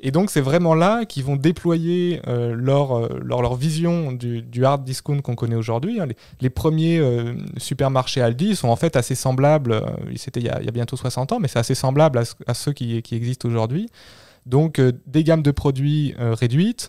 Et 0.00 0.12
donc, 0.12 0.30
c'est 0.30 0.40
vraiment 0.40 0.74
là 0.76 1.04
qu'ils 1.04 1.24
vont 1.24 1.34
déployer 1.34 2.20
euh, 2.28 2.54
leur, 2.54 2.96
euh, 2.96 3.08
leur, 3.24 3.42
leur 3.42 3.56
vision 3.56 4.12
du, 4.12 4.42
du 4.42 4.64
hard 4.64 4.84
discount 4.84 5.20
qu'on 5.22 5.34
connaît 5.34 5.56
aujourd'hui. 5.56 6.00
hein. 6.00 6.06
Les, 6.06 6.16
les 6.40 6.50
premiers 6.50 6.98
euh, 7.00 7.34
supermarchés 7.56 8.20
Aldi 8.20 8.54
sont 8.54 8.68
en 8.68 8.76
fait 8.76 8.94
assez 8.94 9.16
semblables, 9.16 9.82
c'était 10.14 10.38
il, 10.38 10.46
y 10.46 10.50
a- 10.50 10.60
il 10.60 10.66
y 10.66 10.68
a 10.68 10.72
bientôt 10.72 10.96
60 10.96 11.32
ans, 11.32 11.40
mais 11.40 11.48
c'est 11.48 11.58
assez 11.58 11.74
semblable 11.74 12.18
à, 12.18 12.22
à 12.46 12.54
ceux 12.54 12.72
qui, 12.72 13.02
qui 13.02 13.16
existent 13.16 13.48
aujourd'hui. 13.48 13.88
Donc, 14.46 14.80
des 15.06 15.24
gammes 15.24 15.42
de 15.42 15.50
produits 15.50 16.14
réduites. 16.18 16.88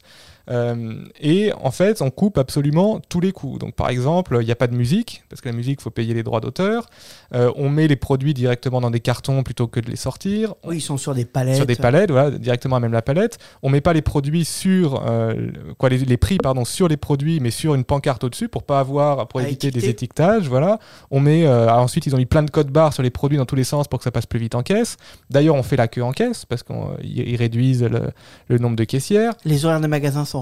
Euh, 0.50 1.04
et 1.20 1.52
en 1.62 1.72
fait, 1.72 2.02
on 2.02 2.10
coupe 2.10 2.38
absolument 2.38 3.00
tous 3.10 3.20
les 3.20 3.32
coûts. 3.32 3.58
Donc, 3.60 3.76
par 3.76 3.90
exemple, 3.90 4.38
il 4.42 4.46
n'y 4.46 4.52
a 4.52 4.56
pas 4.56 4.68
de 4.68 4.76
musique, 4.76 5.24
parce 5.30 5.42
que 5.42 5.50
la 5.50 5.56
musique, 5.56 5.80
il 5.80 5.84
faut 5.84 5.90
payer 5.92 6.14
les 6.14 6.24
droits 6.24 6.40
d'auteur. 6.42 6.88
Euh, 7.34 7.52
on 7.56 7.70
met 7.70 7.88
les 7.88 7.96
produits 7.96 8.34
directement 8.34 8.82
dans 8.82 8.92
des 8.92 9.00
cartons 9.00 9.44
plutôt 9.44 9.68
que 9.68 9.80
de 9.80 9.90
les 9.90 9.96
sortir. 9.96 10.56
Oui, 10.64 10.78
ils 10.78 10.82
sont 10.82 10.98
sur 10.98 11.14
des 11.14 11.26
palettes. 11.26 11.56
Sur 11.58 11.66
des 11.66 11.76
palettes, 11.76 12.12
voilà, 12.12 12.32
directement 12.32 12.78
à 12.78 12.80
même 12.80 12.92
la 12.94 13.02
palette. 13.02 13.38
On 13.62 13.70
met 13.70 13.82
pas 13.82 13.94
les 13.94 14.02
produits 14.02 14.46
sur, 14.46 15.04
euh, 15.08 15.52
quoi, 15.78 15.90
les, 15.90 16.00
les 16.00 16.18
prix, 16.18 16.38
pardon, 16.38 16.66
sur 16.66 16.88
les 16.88 16.98
produits, 16.98 17.40
mais 17.40 17.52
sur 17.52 17.76
une 17.76 17.84
pancarte 17.84 18.24
au-dessus 18.24 18.48
pour 18.50 18.64
pas 18.64 18.80
avoir, 18.80 19.28
pour 19.28 19.40
À 19.40 19.44
éviter 19.44 19.68
étiqueter. 19.68 19.86
des 19.88 19.92
étiquetages, 19.92 20.48
voilà. 20.48 20.80
On 21.12 21.20
met, 21.20 21.46
ah, 21.46 21.80
ensuite, 21.80 22.06
ils 22.06 22.16
ont 22.16 22.18
mis 22.18 22.26
plein 22.26 22.44
de 22.44 22.52
codes 22.52 22.72
barres 22.72 22.94
sur 22.94 23.04
les 23.04 23.10
produits 23.10 23.38
dans 23.38 23.46
tous 23.46 23.56
les 23.56 23.64
sens 23.64 23.88
pour 23.88 24.00
que 24.00 24.04
ça 24.04 24.12
passe 24.12 24.26
plus 24.26 24.40
vite 24.40 24.56
en 24.56 24.64
caisse. 24.64 24.98
D'ailleurs, 25.30 25.56
on 25.56 25.64
fait 25.64 25.76
la 25.78 25.88
queue 25.88 26.04
en 26.04 26.12
caisse 26.12 26.46
parce 26.46 26.64
qu'ils 26.64 27.36
réduisent 27.36 27.84
le, 27.84 28.12
le 28.48 28.58
nombre 28.58 28.76
de 28.76 28.84
caissières. 28.84 29.34
Les 29.46 29.66
horaires 29.66 29.82
des 29.82 29.88
magasins 29.88 30.26
sont 30.26 30.39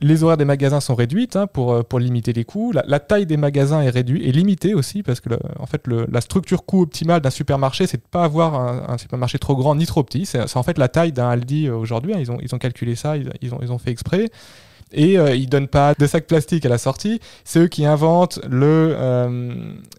Les 0.00 0.22
horaires 0.22 0.36
des 0.36 0.44
magasins 0.44 0.80
sont 0.80 0.94
réduites 0.94 1.36
hein, 1.36 1.46
pour, 1.46 1.72
euh, 1.72 1.82
pour 1.82 1.98
limiter 1.98 2.32
les 2.32 2.44
coûts. 2.44 2.72
La, 2.72 3.00
taille 3.00 3.26
des 3.26 3.36
magasins 3.36 3.82
est 3.82 3.90
réduite 3.90 4.22
et 4.24 4.32
limitée 4.32 4.74
aussi 4.74 5.02
parce 5.02 5.20
que 5.20 5.30
en 5.58 5.66
fait, 5.66 5.82
la 5.86 6.20
structure 6.20 6.64
coût 6.64 6.82
optimale 6.82 7.20
d'un 7.20 7.30
supermarché, 7.30 7.86
c'est 7.86 7.98
de 7.98 8.08
pas 8.10 8.24
avoir 8.24 8.54
un, 8.90 8.98
supermarché 8.98 9.38
trop 9.38 9.56
grand 9.56 9.74
ni 9.74 9.86
trop 9.86 10.02
petit. 10.02 10.26
C'est 10.26 10.56
en 10.56 10.62
fait 10.62 10.78
la 10.78 10.88
taille 10.88 11.12
d'un 11.12 11.28
Aldi 11.28 11.66
euh, 11.66 11.76
aujourd'hui. 11.76 12.14
hein. 12.14 12.18
Ils, 12.18 12.54
ont, 12.54 12.58
calculé 12.58 12.94
ça, 12.94 13.16
ils 13.16 13.54
ont 13.54 13.78
fait 13.78 13.90
exprès. 13.90 14.30
Et 14.92 15.18
euh, 15.18 15.34
ils 15.34 15.48
donnent 15.48 15.68
pas 15.68 15.94
de 15.98 16.06
sac 16.06 16.26
plastique 16.26 16.66
à 16.66 16.68
la 16.68 16.78
sortie. 16.78 17.20
C'est 17.44 17.60
eux 17.60 17.68
qui 17.68 17.84
inventent 17.86 18.40
le, 18.48 18.94
euh, 18.96 19.54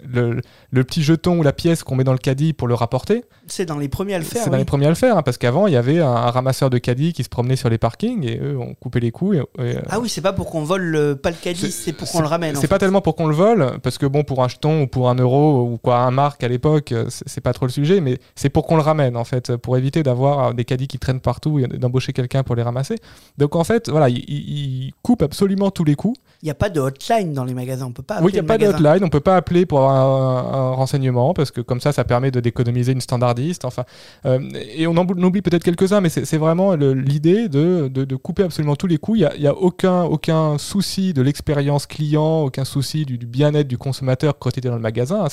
le, 0.08 0.42
le 0.72 0.84
petit 0.84 1.04
jeton 1.04 1.38
ou 1.40 1.44
la 1.44 1.54
pièce 1.54 1.84
qu'on 1.84 1.96
met 1.96 2.04
dans 2.04 2.12
le 2.14 2.18
caddie 2.18 2.54
pour 2.54 2.68
le 2.68 2.74
rapporter. 2.74 3.24
C'est 3.48 3.66
dans 3.66 3.78
les 3.78 3.90
premiers 3.90 4.16
à 4.16 4.20
le 4.20 4.24
faire. 4.26 4.44
C'est 4.44 4.50
dans 4.50 4.58
les 4.58 4.66
premiers 4.66 4.86
à 4.86 4.90
le 4.90 4.96
faire, 4.96 5.18
hein, 5.18 5.22
parce 5.22 5.38
qu'avant, 5.38 5.68
il 5.68 5.74
y 5.74 5.78
avait 5.78 6.00
un, 6.00 6.08
un 6.08 6.32
ramasseur 6.32 6.70
de 6.70 6.78
caddie 6.78 7.14
qui 7.14 7.24
se 7.24 7.30
promenait 7.30 7.56
sur 7.56 7.70
les 7.70 7.78
parkings 7.78 8.26
et 8.26 8.40
eux 8.42 8.58
ont 8.58 8.74
coupé 8.76 9.00
les 9.00 9.12
coups. 9.12 9.38
Et, 9.38 9.40
et, 9.40 9.78
euh, 9.78 9.82
Ah 9.90 10.00
oui, 10.00 10.10
c'est 10.10 10.22
pas 10.22 10.34
pour 10.34 10.50
qu'on 10.50 10.64
vole 10.64 10.84
le, 10.84 11.16
pas 11.16 11.30
le 11.32 11.38
caddie, 11.42 11.72
c'est 11.72 11.94
pour 11.94 12.10
qu'on 12.10 12.22
le 12.22 12.28
ramène. 12.28 12.56
C'est 12.56 12.68
pas 12.68 12.80
tellement 12.80 13.02
pour 13.02 13.16
qu'on 13.16 13.28
le 13.28 13.36
vole, 13.36 13.80
parce 13.82 13.98
que 13.98 14.06
bon, 14.06 14.24
pour 14.24 14.44
un 14.44 14.48
jeton 14.48 14.84
ou 14.84 14.88
pour 14.88 15.10
un 15.10 15.16
euro 15.16 15.64
ou 15.64 15.78
quoi, 15.78 16.00
un 16.00 16.12
marque 16.12 16.44
à 16.44 16.48
l'époque, 16.48 16.92
euh, 16.92 17.06
c'est 17.10 17.42
pas 17.42 17.54
trop 17.54 17.66
le 17.66 17.72
sujet, 17.72 18.02
mais 18.02 18.20
c'est 18.36 18.50
pour 18.50 18.66
qu'on 18.66 18.76
le 18.76 18.82
ramène 18.82 19.18
en 19.18 19.24
fait, 19.24 19.56
pour 19.58 19.78
éviter 19.78 20.04
d'avoir 20.04 20.54
des 20.54 20.66
caddies 20.66 20.88
qui 20.88 21.00
traînent 21.00 21.20
partout 21.22 21.60
et 21.60 21.68
d'embaucher 21.68 22.14
quelqu'un 22.14 22.44
pour 22.44 22.56
les 22.56 22.64
ramasser. 22.64 22.96
Donc 23.38 23.56
en 23.56 23.64
fait, 23.64 23.90
voilà, 23.90 24.10
ils 24.10 24.83
il 24.88 24.94
coupent 25.02 25.22
absolument 25.24 25.72
tous 25.72 25.84
les 25.84 25.96
coûts. 25.96 26.16
Il 26.42 26.48
n'y 26.48 26.52
a 26.52 26.56
pas 26.56 26.70
de 26.70 26.80
hotline 26.82 27.34
dans 27.34 27.46
les 27.46 27.54
magasins. 27.54 27.86
On 27.88 27.94
peut 27.94 28.04
pas. 28.04 28.20
oui, 28.22 28.32
il 28.32 28.34
n'y 28.34 28.40
a 28.40 28.44
pas 28.44 28.58
de 28.58 28.68
hotline, 28.68 29.04
on 29.04 29.10
peut 29.10 29.22
pas 29.22 29.38
appeler 29.38 29.66
pour 29.66 29.80
avoir 29.80 30.54
un, 30.54 30.58
un 30.58 30.72
renseignement, 30.74 31.34
parce 31.34 31.52
que 31.52 31.62
comme 31.62 31.80
ça, 31.80 31.94
ça 31.94 32.04
permet 32.04 32.32
de 32.32 32.40
d'économiser 32.42 32.92
une 32.92 33.00
standardiste. 33.02 33.64
Enfin, 33.64 33.86
euh, 34.26 34.40
et 34.76 34.86
on 34.88 34.92
en 34.98 35.08
oublie 35.08 35.42
peut-être 35.42 35.64
quelques-uns, 35.64 36.02
mais 36.02 36.10
c'est 36.10 36.38
vraiment 36.38 36.76
l'idée 36.76 37.48
de, 37.48 37.88
de, 37.88 38.04
de 38.04 38.16
couper 38.18 38.44
absolument 38.44 38.76
tous 38.76 38.88
les 38.88 38.98
coûts. 38.98 39.16
Il 39.16 39.30
n'y 39.40 39.48
a, 39.48 39.54
aucun, 39.56 40.04
aucun 40.04 40.58
souci 40.58 41.14
de 41.14 41.22
l'expérience 41.22 41.86
client, 41.88 42.42
aucun 42.42 42.66
souci 42.66 43.06
du, 43.06 43.18
du 43.18 43.26
bien-être 43.26 43.68
du 43.70 43.78
consommateur 43.78 44.38
quand 44.38 44.58
il 44.58 44.66
est 44.66 44.70
dans 44.70 44.76
le 44.76 44.82
magasin. 44.82 45.26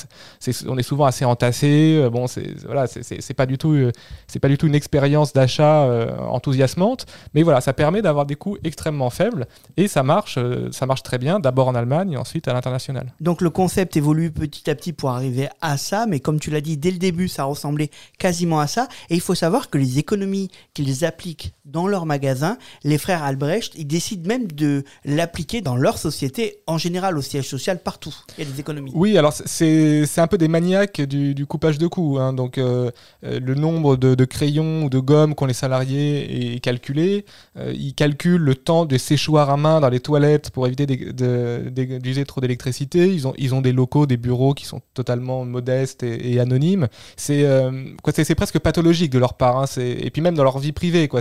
On 0.68 0.78
est 0.78 0.82
souvent 0.82 1.06
assez 1.06 1.24
entassé. 1.24 1.98
euh, 2.00 2.10
Bon, 2.10 2.26
c'est 2.28 2.54
voilà, 2.64 2.86
c'est- 2.86 3.34
pas 3.34 3.46
du 3.46 3.58
tout, 3.58 3.72
euh, 3.72 3.90
c'est 4.28 4.38
pas 4.38 4.48
du 4.48 4.58
tout 4.58 4.66
une 4.68 4.74
expérience 4.76 5.32
d'achat 5.32 5.84
euh, 5.84 6.16
enthousiasmante, 6.18 7.06
mais 7.34 7.42
voilà, 7.42 7.60
ça 7.60 7.72
permet 7.72 8.02
d'avoir 8.02 8.26
des 8.26 8.36
coûts 8.36 8.56
extrêmement 8.64 9.10
faibles 9.10 9.39
et 9.76 9.88
ça 9.88 10.02
marche, 10.02 10.36
euh, 10.38 10.68
ça 10.72 10.86
marche 10.86 11.02
très 11.02 11.18
bien. 11.18 11.40
D'abord 11.40 11.68
en 11.68 11.74
Allemagne, 11.74 12.12
et 12.12 12.16
ensuite 12.16 12.48
à 12.48 12.52
l'international. 12.52 13.12
Donc 13.20 13.40
le 13.42 13.50
concept 13.50 13.96
évolue 13.96 14.30
petit 14.30 14.68
à 14.70 14.74
petit 14.74 14.92
pour 14.92 15.10
arriver 15.10 15.48
à 15.60 15.76
ça, 15.76 16.06
mais 16.06 16.20
comme 16.20 16.40
tu 16.40 16.50
l'as 16.50 16.60
dit 16.60 16.76
dès 16.76 16.90
le 16.90 16.98
début, 16.98 17.28
ça 17.28 17.44
ressemblait 17.44 17.90
quasiment 18.18 18.60
à 18.60 18.66
ça. 18.66 18.88
Et 19.08 19.14
il 19.14 19.20
faut 19.20 19.34
savoir 19.34 19.70
que 19.70 19.78
les 19.78 19.98
économies 19.98 20.50
qu'ils 20.74 21.04
appliquent 21.04 21.52
dans 21.64 21.86
leur 21.86 22.04
magasin, 22.06 22.58
les 22.84 22.98
frères 22.98 23.22
Albrecht, 23.22 23.72
ils 23.76 23.86
décident 23.86 24.26
même 24.26 24.50
de 24.50 24.84
l'appliquer 25.04 25.60
dans 25.60 25.76
leur 25.76 25.98
société, 25.98 26.58
en 26.66 26.78
général 26.78 27.16
au 27.16 27.22
siège 27.22 27.48
social, 27.48 27.80
partout. 27.82 28.14
Il 28.38 28.44
y 28.44 28.46
a 28.46 28.50
des 28.50 28.60
économies. 28.60 28.90
Oui, 28.94 29.16
alors 29.16 29.32
c'est 29.32 30.04
c'est 30.06 30.20
un 30.20 30.26
peu 30.26 30.38
des 30.38 30.48
maniaques 30.48 31.00
du, 31.00 31.34
du 31.34 31.46
coupage 31.46 31.78
de 31.78 31.86
coûts. 31.86 32.18
hein. 32.18 32.32
Donc 32.32 32.58
euh, 32.58 32.90
euh, 33.24 33.38
le 33.40 33.54
nombre 33.54 33.96
de, 33.96 34.14
de 34.14 34.24
crayons 34.24 34.84
ou 34.84 34.90
de 34.90 34.98
gommes 34.98 35.34
qu'ont 35.34 35.46
les 35.46 35.54
salariés 35.54 36.54
est 36.56 36.60
calculé. 36.60 37.24
Euh, 37.56 37.72
ils 37.74 37.94
calculent 37.94 38.40
le 38.42 38.54
temps 38.54 38.84
de 38.84 38.96
séchoir 39.20 39.50
à 39.50 39.56
main 39.58 39.80
dans 39.80 39.90
les 39.90 40.00
toilettes 40.00 40.50
pour 40.50 40.66
éviter 40.66 40.86
d'user 40.86 42.24
trop 42.24 42.40
d'électricité. 42.40 43.06
Ils 43.12 43.28
ont, 43.28 43.34
ils 43.36 43.54
ont 43.54 43.60
des 43.60 43.72
locaux, 43.72 44.06
des 44.06 44.16
bureaux 44.16 44.54
qui 44.54 44.64
sont 44.64 44.80
totalement 44.94 45.44
modestes 45.44 46.02
et, 46.02 46.40
anonymes. 46.40 46.88
C'est 47.16 47.44
euh, 47.44 47.70
presque 48.02 48.58
pathologique 48.58 49.10
de 49.10 49.18
leur 49.18 49.34
part. 49.34 49.58
hein. 49.58 49.66
Et 49.76 50.10
puis 50.10 50.22
même 50.22 50.34
dans 50.34 50.44
leur 50.44 50.58
vie 50.58 50.72
privée, 50.72 51.06
quoi. 51.08 51.20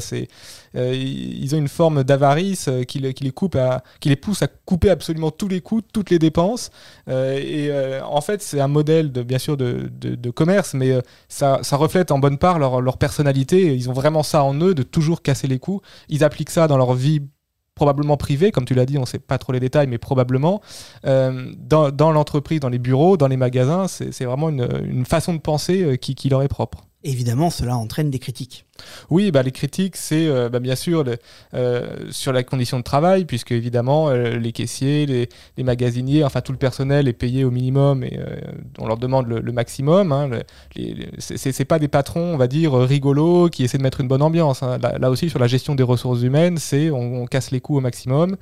Euh, 0.75 0.93
ils 0.95 1.53
ont 1.55 1.57
une 1.57 1.67
forme 1.67 2.03
d'avarice 2.03 2.67
euh, 2.69 2.83
qui, 2.83 2.99
les- 2.99 3.13
qui 3.13 3.33
qui 3.99 4.09
les 4.09 4.15
pousse 4.15 4.41
à 4.43 4.47
couper 4.47 4.89
absolument 4.89 5.31
tous 5.31 5.47
les 5.47 5.61
coûts, 5.61 5.81
toutes 5.81 6.09
les 6.09 6.19
dépenses. 6.19 6.69
Euh, 7.09 7.37
et 7.37 8.01
en 8.03 8.21
fait, 8.21 8.41
c'est 8.41 8.61
un 8.61 8.67
modèle 8.67 9.09
bien 9.09 9.39
sûr 9.39 9.57
de, 9.57 10.29
commerce, 10.31 10.73
mais 10.73 10.91
ça, 11.27 11.59
ça 11.63 11.75
reflète 11.75 12.11
en 12.11 12.19
bonne 12.19 12.37
part 12.37 12.59
leur 12.59 12.97
personnalité. 12.97 13.75
Ils 13.75 13.89
ont 13.89 13.93
vraiment 13.93 14.23
ça 14.23 14.43
en 14.43 14.53
eux 14.61 14.73
de 14.73 14.83
toujours 14.83 15.21
casser 15.21 15.47
les 15.47 15.59
coûts. 15.59 15.81
Ils 16.07 16.23
appliquent 16.23 16.51
ça 16.51 16.67
dans 16.67 16.77
leur 16.77 16.93
vie 16.93 17.21
probablement 17.79 18.17
privée, 18.17 18.51
comme 18.51 18.65
tu 18.65 18.73
l'as 18.73 18.85
dit, 18.85 18.97
on 18.97 19.01
ne 19.01 19.05
sait 19.05 19.19
pas 19.19 19.37
trop 19.37 19.53
les 19.53 19.61
détails, 19.61 19.87
mais 19.87 19.97
probablement 19.97 20.59
euh, 21.05 21.49
dans, 21.57 22.11
l'entreprise, 22.11 22.59
dans 22.59 22.67
les 22.67 22.77
bureaux, 22.77 23.15
dans 23.15 23.29
les 23.29 23.37
magasins, 23.37 23.87
c'est 23.87 24.25
vraiment 24.25 24.49
une, 24.49 25.05
façon 25.05 25.33
de 25.33 25.39
penser 25.39 25.83
euh, 25.83 25.95
qui 25.95 26.27
leur 26.27 26.43
est 26.43 26.49
propre. 26.49 26.88
Évidemment, 27.05 27.49
cela 27.49 27.77
entraîne 27.77 28.09
des 28.11 28.19
critiques. 28.19 28.65
Oui, 29.09 29.31
bah, 29.31 29.41
les 29.41 29.51
critiques, 29.53 29.95
c'est 29.95 30.27
euh, 30.27 30.49
bah, 30.49 30.59
bien 30.59 30.75
sûr 30.75 31.05
euh, 31.53 31.87
sur 32.11 32.33
la 32.33 32.43
condition 32.43 32.77
de 32.77 32.83
travail, 32.83 33.23
puisque 33.23 33.53
évidemment, 33.53 34.09
euh, 34.09 34.35
les 34.37 34.51
caissiers, 34.51 35.05
les, 35.05 35.29
les 35.55 35.63
magasiniers, 35.63 36.25
enfin 36.25 36.41
tout 36.41 36.51
le 36.51 36.57
personnel 36.57 37.07
est 37.07 37.13
payé 37.13 37.45
au 37.45 37.51
minimum 37.51 38.03
et 38.03 38.17
euh, 38.19 38.35
on 38.79 38.87
leur 38.87 38.97
demande 38.97 39.27
le, 39.27 39.51
maximum. 39.53 40.11
Hein, 40.11 40.27
le- 40.27 40.43
c'est- 41.19 41.63
pas 41.63 41.79
des 41.79 41.87
patrons, 41.87 42.33
on 42.33 42.37
va 42.37 42.47
dire, 42.47 42.73
rigolos 42.73 43.49
qui 43.49 43.63
essaient 43.63 43.77
de 43.77 43.83
mettre 43.83 44.01
une 44.01 44.07
bonne 44.09 44.21
ambiance. 44.21 44.61
hein. 44.61 44.77
Là, 44.77 45.09
aussi, 45.09 45.29
sur 45.29 45.39
la 45.39 45.47
gestion 45.47 45.75
des 45.75 45.83
ressources 45.83 46.21
humaines, 46.21 46.57
c'est 46.57 46.89
on 46.91 47.25
casse 47.27 47.51
les 47.51 47.61
coûts 47.61 47.77
au 47.77 47.81
maximum. 47.81 48.35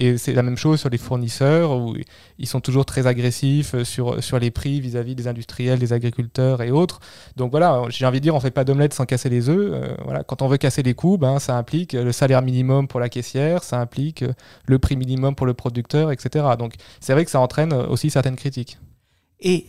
Et 0.00 0.16
c'est 0.16 0.32
la 0.32 0.44
même 0.44 0.56
chose 0.56 0.78
sur 0.78 0.88
les 0.88 0.96
fournisseurs, 0.96 1.76
où 1.76 1.96
ils 2.38 2.46
sont 2.46 2.60
toujours 2.60 2.86
très 2.86 3.08
agressifs 3.08 3.74
euh, 3.74 3.84
sur, 3.84 4.22
sur 4.22 4.38
les 4.38 4.52
prix 4.52 4.80
vis-à-vis 4.80 5.16
des 5.16 5.26
industriels, 5.26 5.80
des 5.80 5.92
agriculteurs 5.92 6.62
et 6.62 6.70
autres. 6.70 7.00
Donc 7.34 7.50
voilà, 7.50 7.82
j'ai 7.88 8.06
envie 8.06 8.20
de 8.20 8.22
dire, 8.22 8.36
on 8.36 8.38
fait 8.38 8.52
pas 8.52 8.62
d'omelette 8.62 8.94
sans 8.94 9.06
casser 9.06 9.28
les 9.28 9.48
œufs. 9.48 9.72
Euh, 9.74 9.96
voilà, 10.04 10.22
quand 10.22 10.40
on 10.40 10.46
veut 10.46 10.56
casser 10.56 10.84
les 10.84 10.94
coûts, 10.94 11.18
ben, 11.18 11.40
ça 11.40 11.56
implique 11.56 11.94
le 11.94 12.12
salaire 12.12 12.42
minimum 12.42 12.86
pour 12.86 13.00
la 13.00 13.08
caissière, 13.08 13.64
ça 13.64 13.80
implique 13.80 14.22
euh, 14.22 14.32
le 14.66 14.78
prix 14.78 14.94
minimum 14.94 15.34
pour 15.34 15.46
le 15.46 15.54
producteur, 15.54 16.12
etc. 16.12 16.46
Donc 16.56 16.74
c'est 17.00 17.12
vrai 17.12 17.24
que 17.24 17.30
ça 17.32 17.40
entraîne 17.40 17.72
aussi 17.72 18.08
certaines 18.08 18.36
critiques. 18.36 18.78
Et 19.40 19.66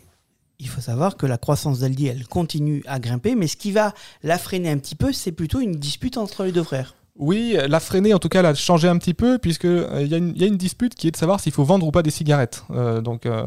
il 0.59 0.67
faut 0.67 0.81
savoir 0.81 1.17
que 1.17 1.25
la 1.25 1.39
croissance 1.39 1.79
d'Aldi, 1.79 2.05
elle 2.05 2.27
continue 2.27 2.83
à 2.85 2.99
grimper, 2.99 3.33
mais 3.33 3.47
ce 3.47 3.57
qui 3.57 3.71
va 3.71 3.95
la 4.21 4.37
freiner 4.37 4.69
un 4.69 4.77
petit 4.77 4.95
peu, 4.95 5.11
c'est 5.11 5.31
plutôt 5.31 5.59
une 5.59 5.77
dispute 5.77 6.17
entre 6.17 6.43
les 6.43 6.51
deux 6.51 6.63
frères. 6.63 6.93
Oui, 7.21 7.57
la 7.67 7.81
freiner, 7.81 8.13
en 8.13 8.19
tout 8.19 8.29
cas, 8.29 8.41
l'a 8.41 8.53
changé 8.55 8.87
un 8.87 8.97
petit 8.97 9.13
peu, 9.13 9.39
puisque 9.39 9.65
euh, 9.65 9.99
il 10.01 10.07
y, 10.07 10.13
a 10.13 10.17
une- 10.47 10.55
dispute 10.55 10.95
qui 10.95 11.09
est 11.09 11.11
de 11.11 11.17
savoir 11.17 11.41
s'il 11.41 11.51
faut 11.51 11.65
vendre 11.65 11.85
ou 11.85 11.91
pas 11.91 12.01
des 12.01 12.11
cigarettes 12.11 12.63
euh, 12.71 13.01
donc, 13.01 13.25
euh, 13.25 13.43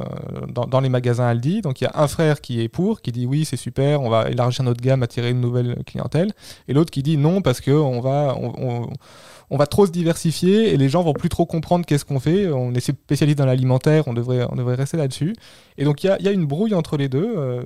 dans, 0.49 0.67
dans 0.67 0.81
les 0.81 0.91
magasins 0.91 1.27
Aldi. 1.27 1.63
Donc 1.63 1.81
il 1.81 1.85
y 1.85 1.87
a 1.87 1.93
un 1.95 2.07
frère 2.07 2.43
qui 2.43 2.61
est 2.61 2.69
pour, 2.69 3.01
qui 3.01 3.13
dit 3.13 3.25
oui, 3.25 3.47
c'est 3.47 3.57
super, 3.57 4.03
on 4.03 4.11
va 4.11 4.29
élargir 4.29 4.63
notre 4.63 4.83
gamme, 4.83 5.03
attirer 5.03 5.31
une 5.31 5.41
nouvelle 5.41 5.83
clientèle, 5.87 6.33
et 6.69 6.75
l'autre 6.75 6.91
qui 6.91 7.03
dit 7.03 7.17
non, 7.17 7.41
parce 7.41 7.63
qu'on 7.63 8.01
va, 8.01 8.37
on, 8.39 8.53
on- 8.59 8.91
on 9.51 9.59
va 9.59 9.67
trop 9.67 9.85
se 9.85 9.91
diversifier 9.93 10.73
et 10.73 10.79
les 10.79 10.89
gens 10.89 11.03
vont 11.03 11.13
plus 11.13 11.29
trop 11.29 11.45
comprendre 11.45 11.85
qu'est-ce 11.85 12.07
qu'on 12.07 12.21
fait. 12.21 12.49
On 12.49 12.73
est 12.73 12.81
spécialiste 12.81 13.37
dans 13.37 13.45
l'alimentaire, 13.45 14.09
on 14.09 14.15
devrait, 14.15 14.47
on 14.51 14.57
devrait 14.57 14.77
rester 14.77 14.97
là-dessus. 14.97 15.35
Et 15.79 15.85
donc 15.85 16.05
il 16.05 16.09
y 16.09 16.11
a, 16.11 16.19
il 16.19 16.25
y 16.25 16.29
a 16.29 16.33
une 16.33 16.47
brouille 16.47 16.75
entre 16.75 16.97
les 16.97 17.09
deux, 17.09 17.35
euh, 17.37 17.63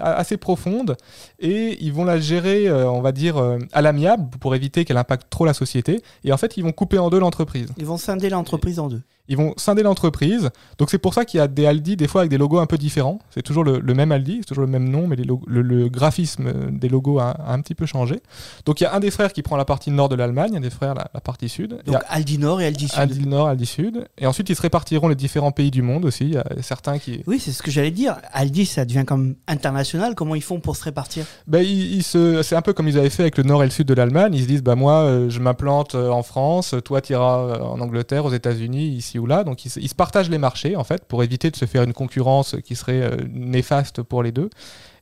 assez 0.00 0.36
profonde, 0.36 0.96
et 1.38 1.78
ils 1.80 1.92
vont 1.92 2.04
la 2.04 2.18
gérer, 2.20 2.68
euh, 2.68 2.90
on 2.90 3.00
va 3.00 3.12
dire, 3.12 3.38
euh, 3.38 3.58
à 3.72 3.82
l'amiable 3.82 4.30
pour 4.40 4.54
éviter 4.54 4.84
qu'elle 4.84 4.98
impacte 4.98 5.28
trop 5.30 5.44
la 5.44 5.54
société. 5.54 6.02
Et 6.24 6.32
en 6.32 6.36
fait, 6.36 6.56
ils 6.56 6.64
vont 6.64 6.72
couper 6.72 6.98
en 6.98 7.10
deux 7.10 7.20
l'entreprise. 7.20 7.68
Ils 7.78 7.86
vont 7.86 7.96
scinder 7.96 8.28
l'entreprise 8.30 8.78
en 8.78 8.88
deux. 8.88 9.02
Ils 9.28 9.36
vont 9.36 9.54
scinder 9.56 9.84
l'entreprise. 9.84 10.50
Donc 10.78 10.90
c'est 10.90 10.98
pour 10.98 11.14
ça 11.14 11.24
qu'il 11.24 11.38
y 11.38 11.40
a 11.40 11.46
des 11.46 11.64
Aldi 11.64 11.96
des 11.96 12.08
fois 12.08 12.22
avec 12.22 12.32
des 12.32 12.38
logos 12.38 12.58
un 12.58 12.66
peu 12.66 12.76
différents. 12.76 13.20
C'est 13.30 13.42
toujours 13.42 13.62
le, 13.62 13.78
le 13.78 13.94
même 13.94 14.10
Aldi, 14.10 14.38
c'est 14.40 14.46
toujours 14.46 14.64
le 14.64 14.70
même 14.70 14.88
nom, 14.88 15.06
mais 15.06 15.14
les 15.14 15.22
le, 15.22 15.62
le 15.62 15.88
graphisme 15.88 16.50
des 16.72 16.88
logos 16.88 17.20
a, 17.20 17.30
a 17.30 17.52
un 17.52 17.60
petit 17.60 17.76
peu 17.76 17.86
changé. 17.86 18.20
Donc 18.66 18.80
il 18.80 18.84
y 18.84 18.86
a 18.88 18.92
un 18.92 18.98
des 18.98 19.12
frères 19.12 19.32
qui 19.32 19.42
prend 19.42 19.56
la 19.56 19.64
partie 19.64 19.92
nord 19.92 20.08
de 20.08 20.16
l'Allemagne, 20.16 20.56
un 20.56 20.60
des 20.60 20.70
frères 20.70 20.94
la, 20.94 21.08
la 21.14 21.20
partie 21.20 21.48
sud. 21.48 21.78
Y 21.86 21.92
Donc 21.92 21.94
a 21.94 22.06
Aldi 22.08 22.38
Nord 22.38 22.60
et 22.60 22.66
Aldi 22.66 22.88
Sud. 22.88 22.98
Aldi 22.98 23.26
Nord, 23.28 23.46
Aldi 23.46 23.66
Sud. 23.66 24.08
Et 24.18 24.26
ensuite 24.26 24.50
ils 24.50 24.56
se 24.56 24.62
répartiront 24.62 25.06
les 25.06 25.14
différents 25.14 25.52
pays 25.52 25.70
du 25.70 25.82
monde 25.82 26.06
aussi. 26.06 26.24
Il 26.24 26.34
y 26.34 26.36
a 26.36 26.44
certains 26.60 26.98
qui... 26.98 27.22
Oui, 27.30 27.38
c'est 27.38 27.52
ce 27.52 27.62
que 27.62 27.70
j'allais 27.70 27.92
dire. 27.92 28.16
Aldi, 28.32 28.66
ça 28.66 28.84
devient 28.84 29.04
comme 29.06 29.36
international. 29.46 30.16
Comment 30.16 30.34
ils 30.34 30.42
font 30.42 30.58
pour 30.58 30.74
se 30.74 30.82
répartir? 30.82 31.24
Ben, 31.46 31.64
ils, 31.64 32.02
se, 32.02 32.42
c'est 32.42 32.56
un 32.56 32.60
peu 32.60 32.72
comme 32.72 32.88
ils 32.88 32.98
avaient 32.98 33.08
fait 33.08 33.22
avec 33.22 33.38
le 33.38 33.44
nord 33.44 33.62
et 33.62 33.66
le 33.66 33.70
sud 33.70 33.86
de 33.86 33.94
l'Allemagne. 33.94 34.34
Ils 34.34 34.42
se 34.42 34.46
disent, 34.48 34.64
bah 34.64 34.74
moi, 34.74 34.94
euh, 35.02 35.30
je 35.30 35.38
m'implante 35.38 35.94
euh, 35.94 36.10
en 36.10 36.24
France, 36.24 36.74
toi, 36.84 37.00
tu 37.00 37.12
iras 37.12 37.60
en 37.60 37.78
Angleterre, 37.78 38.24
aux 38.24 38.32
États-Unis, 38.32 38.88
ici 38.88 39.20
ou 39.20 39.26
là. 39.26 39.44
Donc, 39.44 39.64
ils, 39.64 39.70
se- 39.70 39.94
partagent 39.94 40.28
les 40.28 40.38
marchés, 40.38 40.74
en 40.74 40.82
fait, 40.82 41.04
pour 41.04 41.22
éviter 41.22 41.52
de 41.52 41.56
se 41.56 41.66
faire 41.66 41.84
une 41.84 41.92
concurrence 41.92 42.56
qui 42.64 42.74
serait 42.74 43.00
euh, 43.00 43.16
néfaste 43.32 44.02
pour 44.02 44.24
les 44.24 44.32
deux. 44.32 44.50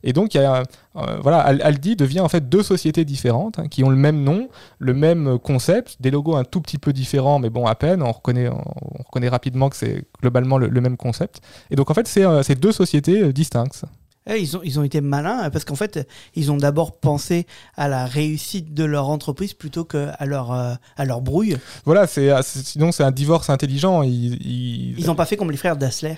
Et 0.03 0.13
donc, 0.13 0.33
il 0.33 0.41
y 0.41 0.43
a, 0.43 0.63
euh, 0.95 1.17
voilà, 1.21 1.39
Al- 1.39 1.61
Aldi 1.61 1.95
devient 1.95 2.21
en 2.21 2.29
fait 2.29 2.49
deux 2.49 2.63
sociétés 2.63 3.05
différentes 3.05 3.59
hein, 3.59 3.67
qui 3.67 3.83
ont 3.83 3.89
le 3.89 3.95
même 3.95 4.23
nom, 4.23 4.49
le 4.79 4.93
même 4.93 5.39
concept, 5.39 5.97
des 5.99 6.11
logos 6.11 6.35
un 6.35 6.43
tout 6.43 6.61
petit 6.61 6.77
peu 6.77 6.93
différents, 6.93 7.39
mais 7.39 7.49
bon, 7.49 7.65
à 7.65 7.75
peine. 7.75 8.01
On 8.01 8.11
reconnaît, 8.11 8.49
on, 8.49 8.63
on 8.99 9.03
reconnaît 9.03 9.29
rapidement 9.29 9.69
que 9.69 9.75
c'est 9.75 10.05
globalement 10.21 10.57
le, 10.57 10.81
même 10.81 10.97
concept. 10.97 11.41
Et 11.71 11.75
donc, 11.75 11.91
en 11.91 11.93
fait, 11.93 12.07
c'est 12.07 12.25
euh, 12.25 12.41
deux 12.59 12.71
sociétés 12.71 13.23
euh, 13.23 13.33
distinctes. 13.33 13.85
Eh, 14.31 14.39
ils, 14.41 14.55
ont, 14.57 14.61
ils 14.63 14.79
ont 14.79 14.83
été 14.83 15.01
malins 15.01 15.45
euh, 15.45 15.49
parce 15.49 15.65
qu'en 15.65 15.75
fait, 15.75 16.07
ils 16.35 16.51
ont 16.51 16.57
d'abord 16.57 16.97
pensé 16.99 17.47
à 17.75 17.87
la 17.87 18.05
réussite 18.05 18.73
de 18.73 18.83
leur 18.83 19.09
entreprise 19.09 19.53
plutôt 19.53 19.85
qu'à 19.85 20.15
leur, 20.25 20.51
euh, 20.51 20.73
à 20.97 21.05
leur 21.05 21.21
brouille. 21.21 21.57
Voilà, 21.85 22.05
c'est 22.07 22.29
euh, 22.29 22.41
c'est- 22.43 22.65
sinon 22.65 22.91
c'est 22.91 23.03
un 23.03 23.11
divorce 23.11 23.49
intelligent. 23.49 24.03
Ils, 24.03 25.03
n'ont 25.07 25.15
pas 25.15 25.25
fait 25.25 25.37
comme 25.37 25.49
les 25.51 25.57
frères 25.57 25.77
Dassler. 25.77 26.15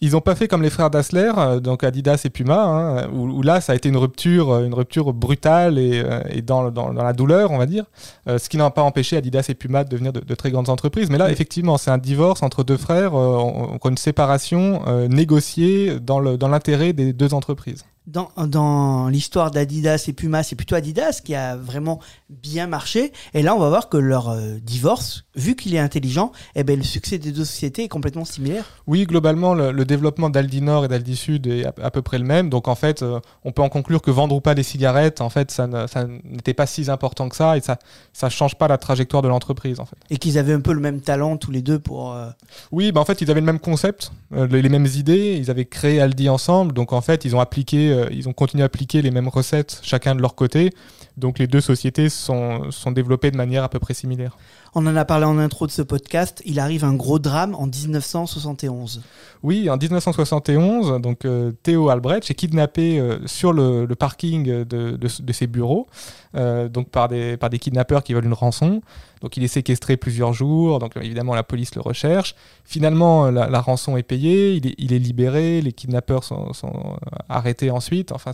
ils 0.00 0.14
ont 0.16 0.20
pas 0.20 0.34
fait 0.34 0.46
comme 0.48 0.62
les 0.62 0.70
frères 0.70 0.90
Dassler, 0.90 1.32
euh, 1.38 1.60
donc 1.60 1.84
Adidas 1.84 2.20
et 2.24 2.30
Puma, 2.30 2.62
hein, 2.64 3.08
où, 3.12 3.28
où 3.38 3.42
là 3.42 3.60
ça 3.60 3.72
a 3.72 3.76
été 3.76 3.88
une 3.88 3.96
rupture, 3.96 4.60
une 4.60 4.74
rupture 4.74 5.12
brutale 5.12 5.78
et, 5.78 6.02
et 6.30 6.42
dans, 6.42 6.70
dans, 6.70 6.92
dans 6.92 7.02
la 7.02 7.12
douleur, 7.12 7.50
on 7.50 7.58
va 7.58 7.66
dire. 7.66 7.84
Ce 8.26 8.48
qui 8.48 8.56
n'a 8.56 8.70
pas 8.70 8.82
empêché 8.82 9.16
Adidas 9.16 9.46
et 9.48 9.54
Puma 9.54 9.84
de 9.84 9.88
devenir 9.88 10.12
de, 10.12 10.20
de 10.20 10.34
très 10.34 10.50
grandes 10.50 10.68
entreprises. 10.68 11.08
Mais 11.10 11.18
là, 11.18 11.30
effectivement, 11.30 11.78
c'est 11.78 11.90
un 11.90 11.98
divorce 11.98 12.42
entre 12.42 12.64
deux 12.64 12.76
frères, 12.76 13.14
on- 13.14 13.78
on- 13.82 13.88
une 13.88 13.96
séparation 13.96 14.82
négociée 15.08 16.00
dans 16.00 16.18
le- 16.20 16.36
dans 16.36 16.48
l'intérêt 16.48 16.92
des 16.92 17.12
deux 17.12 17.32
entreprises 17.34 17.53
entreprise. 17.54 17.93
Dans, 18.06 18.28
dans 18.46 19.08
l'histoire 19.08 19.50
d'Adidas 19.50 20.04
et 20.08 20.12
Puma, 20.12 20.42
c'est 20.42 20.56
plutôt 20.56 20.74
Adidas 20.74 21.20
qui 21.24 21.34
a 21.34 21.56
vraiment 21.56 22.00
bien 22.28 22.66
marché. 22.66 23.12
Et 23.32 23.40
là, 23.42 23.54
on 23.56 23.58
va 23.58 23.70
voir 23.70 23.88
que 23.88 23.96
leur 23.96 24.28
euh, 24.28 24.58
divorce, 24.62 25.24
vu 25.36 25.56
qu'il 25.56 25.74
est 25.74 25.78
intelligent, 25.78 26.30
eh 26.54 26.64
ben, 26.64 26.76
le 26.76 26.82
succès 26.84 27.16
des 27.16 27.32
deux 27.32 27.46
sociétés 27.46 27.84
est 27.84 27.88
complètement 27.88 28.26
similaire. 28.26 28.66
Oui, 28.86 29.06
globalement, 29.06 29.54
le, 29.54 29.72
le 29.72 29.84
développement 29.86 30.28
d'Aldi 30.28 30.60
Nord 30.60 30.84
et 30.84 30.88
d'Aldi 30.88 31.16
Sud 31.16 31.46
est 31.46 31.64
à, 31.64 31.72
à 31.82 31.90
peu 31.90 32.02
près 32.02 32.18
le 32.18 32.26
même. 32.26 32.50
Donc, 32.50 32.68
en 32.68 32.74
fait, 32.74 33.02
euh, 33.02 33.20
on 33.42 33.52
peut 33.52 33.62
en 33.62 33.70
conclure 33.70 34.02
que 34.02 34.10
vendre 34.10 34.34
ou 34.36 34.42
pas 34.42 34.54
des 34.54 34.62
cigarettes, 34.64 35.22
en 35.22 35.30
fait, 35.30 35.50
ça 35.50 35.66
ne- 35.66 35.86
n'était 36.30 36.52
pas 36.52 36.66
si 36.66 36.90
important 36.90 37.30
que 37.30 37.36
ça 37.36 37.56
et 37.56 37.62
ça 37.62 37.78
ça 38.12 38.28
change 38.28 38.56
pas 38.56 38.68
la 38.68 38.76
trajectoire 38.76 39.22
de 39.22 39.28
l'entreprise, 39.28 39.80
en 39.80 39.86
fait. 39.86 39.96
Et 40.10 40.18
qu'ils 40.18 40.36
avaient 40.36 40.52
un 40.52 40.60
peu 40.60 40.74
le 40.74 40.80
même 40.80 41.00
talent 41.00 41.38
tous 41.38 41.50
les 41.50 41.62
deux 41.62 41.78
pour. 41.78 42.12
euh, 42.12 42.28
Oui, 42.70 42.92
bah 42.92 43.00
en 43.00 43.06
fait, 43.06 43.22
ils 43.22 43.30
avaient 43.30 43.40
le 43.40 43.46
même 43.46 43.58
concept, 43.60 44.12
les, 44.30 44.60
les 44.60 44.68
mêmes 44.68 44.86
idées. 44.94 45.36
Ils 45.40 45.50
avaient 45.50 45.64
créé 45.64 46.02
Aldi 46.02 46.28
ensemble. 46.28 46.74
Donc, 46.74 46.92
en 46.92 47.00
fait, 47.00 47.24
ils 47.24 47.34
ont 47.34 47.40
appliqué, 47.40 47.92
ils 48.10 48.28
ont 48.28 48.32
continué 48.32 48.62
à 48.62 48.66
appliquer 48.66 49.02
les 49.02 49.10
mêmes 49.10 49.28
recettes, 49.28 49.80
chacun 49.82 50.14
de 50.14 50.20
leur 50.20 50.34
côté. 50.34 50.70
Donc, 51.16 51.38
les 51.38 51.46
deux 51.46 51.60
sociétés 51.60 52.08
sont, 52.08 52.70
sont 52.70 52.90
développées 52.90 53.30
de 53.30 53.36
manière 53.36 53.62
à 53.64 53.68
peu 53.68 53.78
près 53.78 53.94
similaire. 53.94 54.36
On 54.74 54.84
en 54.86 54.96
a 54.96 55.04
parlé 55.04 55.24
en 55.24 55.38
intro 55.38 55.66
de 55.68 55.70
ce 55.72 55.82
podcast. 55.82 56.42
Il 56.44 56.58
arrive 56.58 56.84
un 56.84 56.94
gros 56.94 57.20
drame 57.20 57.54
en 57.54 57.66
1971. 57.68 59.02
Oui, 59.44 59.68
en 59.70 59.76
1971, 59.76 61.00
donc 61.00 61.24
euh, 61.24 61.52
Théo 61.62 61.90
Albrecht 61.90 62.28
est 62.30 62.34
kidnappé 62.34 62.98
euh, 62.98 63.18
sur 63.26 63.52
le, 63.52 63.84
le 63.84 63.94
parking 63.94 64.64
de, 64.64 64.64
de- 64.64 64.96
de 64.96 65.32
ses 65.32 65.46
bureaux, 65.46 65.86
euh, 66.34 66.68
donc 66.68 66.88
par 66.88 67.08
des, 67.08 67.36
par 67.36 67.50
des 67.50 67.58
kidnappeurs 67.58 68.02
qui 68.02 68.14
veulent 68.14 68.24
une 68.24 68.32
rançon. 68.32 68.80
Donc 69.20 69.36
il 69.36 69.44
est 69.44 69.48
séquestré 69.48 69.96
plusieurs 69.96 70.32
jours, 70.32 70.78
donc 70.80 70.96
évidemment 70.96 71.34
la 71.34 71.42
police 71.44 71.74
le 71.74 71.80
recherche. 71.80 72.34
Finalement, 72.64 73.30
la, 73.30 73.48
la 73.48 73.60
rançon 73.60 73.96
est 73.96 74.02
payée, 74.02 74.54
il 74.54 74.66
est, 74.66 74.74
il 74.78 74.92
est 74.92 74.98
libéré, 74.98 75.60
les 75.62 75.72
kidnappeurs 75.72 76.24
sont, 76.24 76.52
sont, 76.52 76.96
arrêtés 77.28 77.70
ensuite. 77.70 78.12
Enfin, 78.12 78.32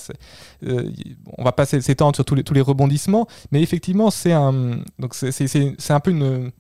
on 1.39 1.45
va 1.45 1.53
pas 1.53 1.65
s'é- 1.67 1.81
s'étendre 1.81 2.15
sur 2.17 2.25
tous 2.25 2.35
les, 2.35 2.43
tous 2.43 2.55
les 2.55 2.61
rebondissements, 2.71 3.27
mais 3.53 3.63
effectivement, 3.63 4.11
c'est 4.11 4.33
un, 4.33 4.79
donc 4.99 5.15
c'est- 5.15 5.33
un 5.93 6.01
peu 6.01 6.11
une 6.11 6.51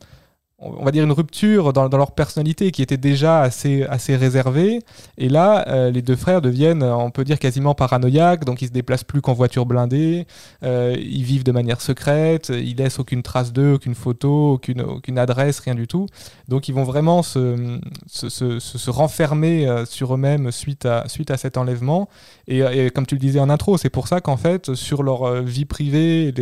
on 0.60 0.84
va 0.84 0.90
dire 0.90 1.04
une 1.04 1.12
rupture 1.12 1.72
dans, 1.72 1.88
leur 1.88 2.12
personnalité 2.12 2.70
qui 2.70 2.82
était 2.82 2.98
déjà 2.98 3.40
assez, 3.40 3.84
assez 3.84 4.14
réservée. 4.14 4.80
Et 5.16 5.28
là, 5.28 5.64
euh, 5.68 5.90
les 5.90 6.02
deux 6.02 6.16
frères 6.16 6.42
deviennent, 6.42 6.82
euh, 6.82 6.94
on 6.94 7.10
peut 7.10 7.24
dire, 7.24 7.38
quasiment 7.38 7.74
paranoïaques. 7.74 8.44
Donc, 8.44 8.60
ils 8.60 8.68
se 8.68 8.72
déplacent 8.72 9.04
plus 9.04 9.22
qu'en 9.22 9.32
voiture 9.32 9.64
blindée. 9.64 10.26
Euh, 10.62 10.94
ils 10.98 11.22
vivent 11.22 11.44
de 11.44 11.52
manière 11.52 11.80
secrète. 11.80 12.50
Ils 12.50 12.76
laissent 12.76 12.98
aucune 12.98 13.22
trace 13.22 13.52
d'eux, 13.52 13.74
aucune 13.74 13.94
photo, 13.94 14.52
aucune, 14.52 14.82
aucune 14.82 15.18
adresse, 15.18 15.60
rien 15.60 15.74
du 15.74 15.86
tout. 15.86 16.06
Donc, 16.48 16.68
ils 16.68 16.74
vont 16.74 16.84
vraiment 16.84 17.22
se, 17.22 17.78
se, 18.06 18.28
se- 18.28 18.90
renfermer 18.90 19.84
sur 19.86 20.14
eux-mêmes 20.14 20.50
suite 20.50 20.84
à, 20.84 21.04
suite 21.06 21.30
à 21.30 21.36
cet 21.36 21.56
enlèvement. 21.56 22.08
Et, 22.48 22.90
comme 22.90 23.06
tu 23.06 23.14
le 23.14 23.20
disais 23.20 23.38
en 23.38 23.48
intro, 23.48 23.78
c'est 23.78 23.88
pour 23.88 24.08
ça 24.08 24.20
qu'en 24.20 24.36
fait, 24.36 24.74
sur 24.74 25.02
leur 25.04 25.42
vie 25.42 25.64
privée, 25.64 26.34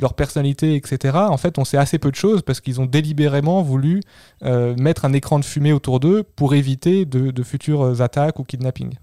leur 0.00 0.14
personnalité, 0.14 0.76
etc., 0.76 1.18
en 1.18 1.36
fait, 1.36 1.58
on 1.58 1.64
sait 1.64 1.76
assez 1.76 1.98
peu 1.98 2.10
de 2.10 2.16
choses 2.16 2.42
parce 2.42 2.60
qu'ils 2.60 2.80
ont 2.80 2.86
délibérément 2.86 3.57
voulu 3.62 4.00
euh, 4.44 4.74
mettre 4.78 5.04
un 5.04 5.12
écran 5.12 5.38
de 5.38 5.44
fumée 5.44 5.72
autour 5.72 6.00
d'eux 6.00 6.22
pour 6.22 6.54
éviter 6.54 7.04
de, 7.04 7.30
de 7.30 7.42
futures 7.42 8.00
attaques 8.00 8.38
ou 8.38 8.44
kidnappings. 8.44 8.94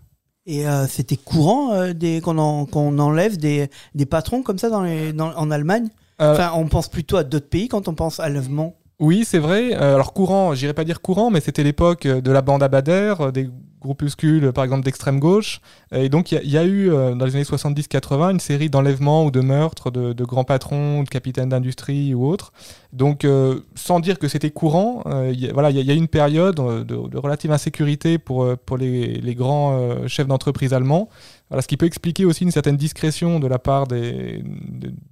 Et 0.48 0.68
euh, 0.68 0.86
c'était 0.88 1.18
courant 1.18 1.74
euh, 1.74 1.94
des- 1.94 2.22
qu'on 2.22 2.38
en- 2.38 2.66
qu'on 2.66 3.00
enlève 3.00 3.38
des, 3.38 3.70
des 3.96 4.06
patrons 4.06 4.44
comme 4.44 4.60
ça 4.60 4.70
dans 4.70 4.84
les, 4.84 5.12
dans- 5.14 5.36
en 5.36 5.50
Allemagne? 5.52 5.90
Enfin, 6.20 6.52
on 6.56 6.68
pense 6.68 6.88
plutôt 6.88 7.18
à 7.18 7.24
d'autres 7.24 7.50
pays 7.50 7.68
quand 7.68 7.88
on 7.88 7.94
pense 7.94 8.20
à 8.20 8.30
l'enlèvement. 8.30 8.76
Oui, 9.00 9.26
c'est 9.26 9.40
vrai. 9.40 9.74
Alors 9.74 10.14
courant, 10.14 10.54
j'irais 10.56 10.74
pas 10.74 10.86
dire 10.86 11.02
courant, 11.02 11.30
mais 11.30 11.42
c'était 11.42 11.64
l'époque 11.64 12.08
de 12.08 12.32
la 12.32 12.42
bande 12.42 12.64
euh, 12.64 13.32
des 13.32 13.50
groupuscules, 13.86 14.52
par 14.52 14.64
exemple, 14.66 14.84
d'extrême 14.84 15.20
gauche. 15.20 15.62
Euh, 15.94 16.04
Et 16.04 16.10
donc, 16.10 16.32
il 16.32 16.50
y, 16.50 16.58
a- 16.58 16.64
eu, 16.66 16.92
euh, 16.92 17.16
dans 17.16 17.26
les 17.26 17.36
années 17.36 17.46
70-80, 17.46 18.32
une 18.32 18.40
série 18.42 18.70
d'enlèvements 18.70 19.24
ou 19.26 19.32
de 19.32 19.40
meurtres 19.42 19.92
de, 19.92 20.24
grands 20.26 20.44
patrons, 20.44 21.04
de 21.04 21.10
capitaines 21.10 21.50
d'industrie 21.50 22.14
ou 22.14 22.26
autres. 22.28 22.52
Donc, 22.92 23.24
euh, 23.26 23.60
sans 23.76 24.00
dire 24.00 24.20
que 24.20 24.28
c'était 24.28 24.52
courant, 24.52 25.04
euh, 25.06 25.32
y 25.34 25.48
a- 25.48 25.54
voilà, 25.54 25.70
il 25.70 25.78
y, 25.78 25.92
a- 25.92 25.94
une 25.94 26.08
période 26.08 26.60
euh, 26.60 26.84
de, 26.84 26.96
relative 27.18 27.52
insécurité 27.52 28.18
pour, 28.18 28.44
euh, 28.44 28.56
les, 28.78 29.20
grands 29.36 29.78
euh, 29.80 30.08
chefs 30.08 30.28
d'entreprise 30.28 30.74
allemands. 30.74 31.08
Voilà, 31.50 31.62
ce 31.62 31.68
qui 31.68 31.78
peut 31.78 31.86
expliquer 31.86 32.26
aussi 32.26 32.44
une 32.44 32.50
certaine 32.50 32.76
discrétion 32.76 33.40
de 33.40 33.46
la 33.48 33.60
part 33.60 33.86
des, 33.86 34.44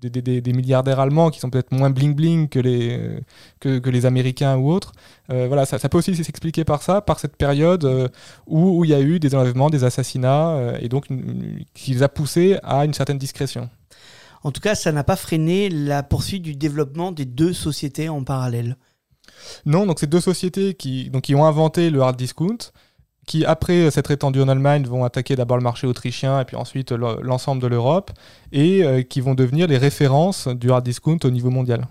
des, 0.01 0.09
des- 0.09 0.41
des 0.41 0.53
milliardaires 0.53 0.99
allemands 0.99 1.29
qui 1.29 1.39
sont 1.39 1.51
peut-être 1.51 1.71
moins 1.71 1.91
bling-bling 1.91 2.49
que 2.49 2.57
les, 2.59 3.19
que, 3.59 3.77
que 3.77 3.89
les 3.91 4.07
Américains 4.07 4.57
ou 4.57 4.71
autres. 4.71 4.93
Euh, 5.29 5.45
voilà, 5.47 5.67
ça, 5.67 5.77
ça 5.77 5.89
peut 5.89 5.99
aussi 5.99 6.15
s'expliquer 6.23 6.63
par 6.63 6.81
ça, 6.81 7.01
par 7.01 7.19
cette 7.19 7.35
période 7.37 7.85
euh, 7.85 8.07
où, 8.47 8.79
où 8.79 8.83
il 8.83 8.89
y 8.89 8.95
a 8.95 8.99
eu 9.01 9.19
des 9.19 9.35
enlèvements, 9.35 9.69
des 9.69 9.83
assassinats, 9.83 10.49
euh, 10.55 10.77
et 10.81 10.89
donc 10.89 11.07
une- 11.11 11.19
une- 11.19 11.65
qui 11.75 11.91
les 11.91 12.01
a 12.01 12.09
poussés 12.09 12.57
à 12.63 12.83
une 12.85 12.95
certaine 12.95 13.19
discrétion. 13.19 13.69
En 14.41 14.51
tout 14.51 14.59
cas, 14.59 14.73
ça 14.73 14.91
n'a 14.91 15.03
pas 15.03 15.15
freiné 15.15 15.69
la 15.69 16.01
poursuite 16.01 16.41
du 16.41 16.55
développement 16.55 17.11
des 17.11 17.25
deux 17.25 17.53
sociétés 17.53 18.09
en 18.09 18.23
parallèle. 18.23 18.75
Non, 19.67 19.85
donc 19.85 19.99
c'est 19.99 20.09
deux 20.09 20.19
sociétés 20.19 20.73
qui, 20.73 21.09
donc, 21.11 21.23
qui 21.23 21.35
ont 21.35 21.45
inventé 21.45 21.89
le 21.91 22.01
hard 22.01 22.17
discount, 22.17 22.57
qui 23.25 23.45
après 23.45 23.89
s'être 23.91 24.11
étendues 24.11 24.41
en 24.41 24.47
Allemagne 24.49 24.83
vont 24.85 25.03
attaquer 25.03 25.35
d'abord 25.35 25.57
le 25.57 25.63
marché 25.63 25.87
autrichien 25.87 26.39
et 26.39 26.45
puis 26.45 26.55
ensuite 26.55 26.91
le- 26.91 27.21
l'ensemble 27.21 27.61
de 27.61 27.67
l'Europe, 27.67 28.11
et 28.51 28.83
euh, 28.83 29.01
qui 29.01 29.21
vont 29.21 29.33
devenir 29.35 29.67
les 29.67 29.77
références 29.77 30.47
du 30.47 30.71
hard 30.71 30.83
discount 30.83 31.19
au 31.23 31.29
niveau 31.29 31.49
mondial. 31.49 31.87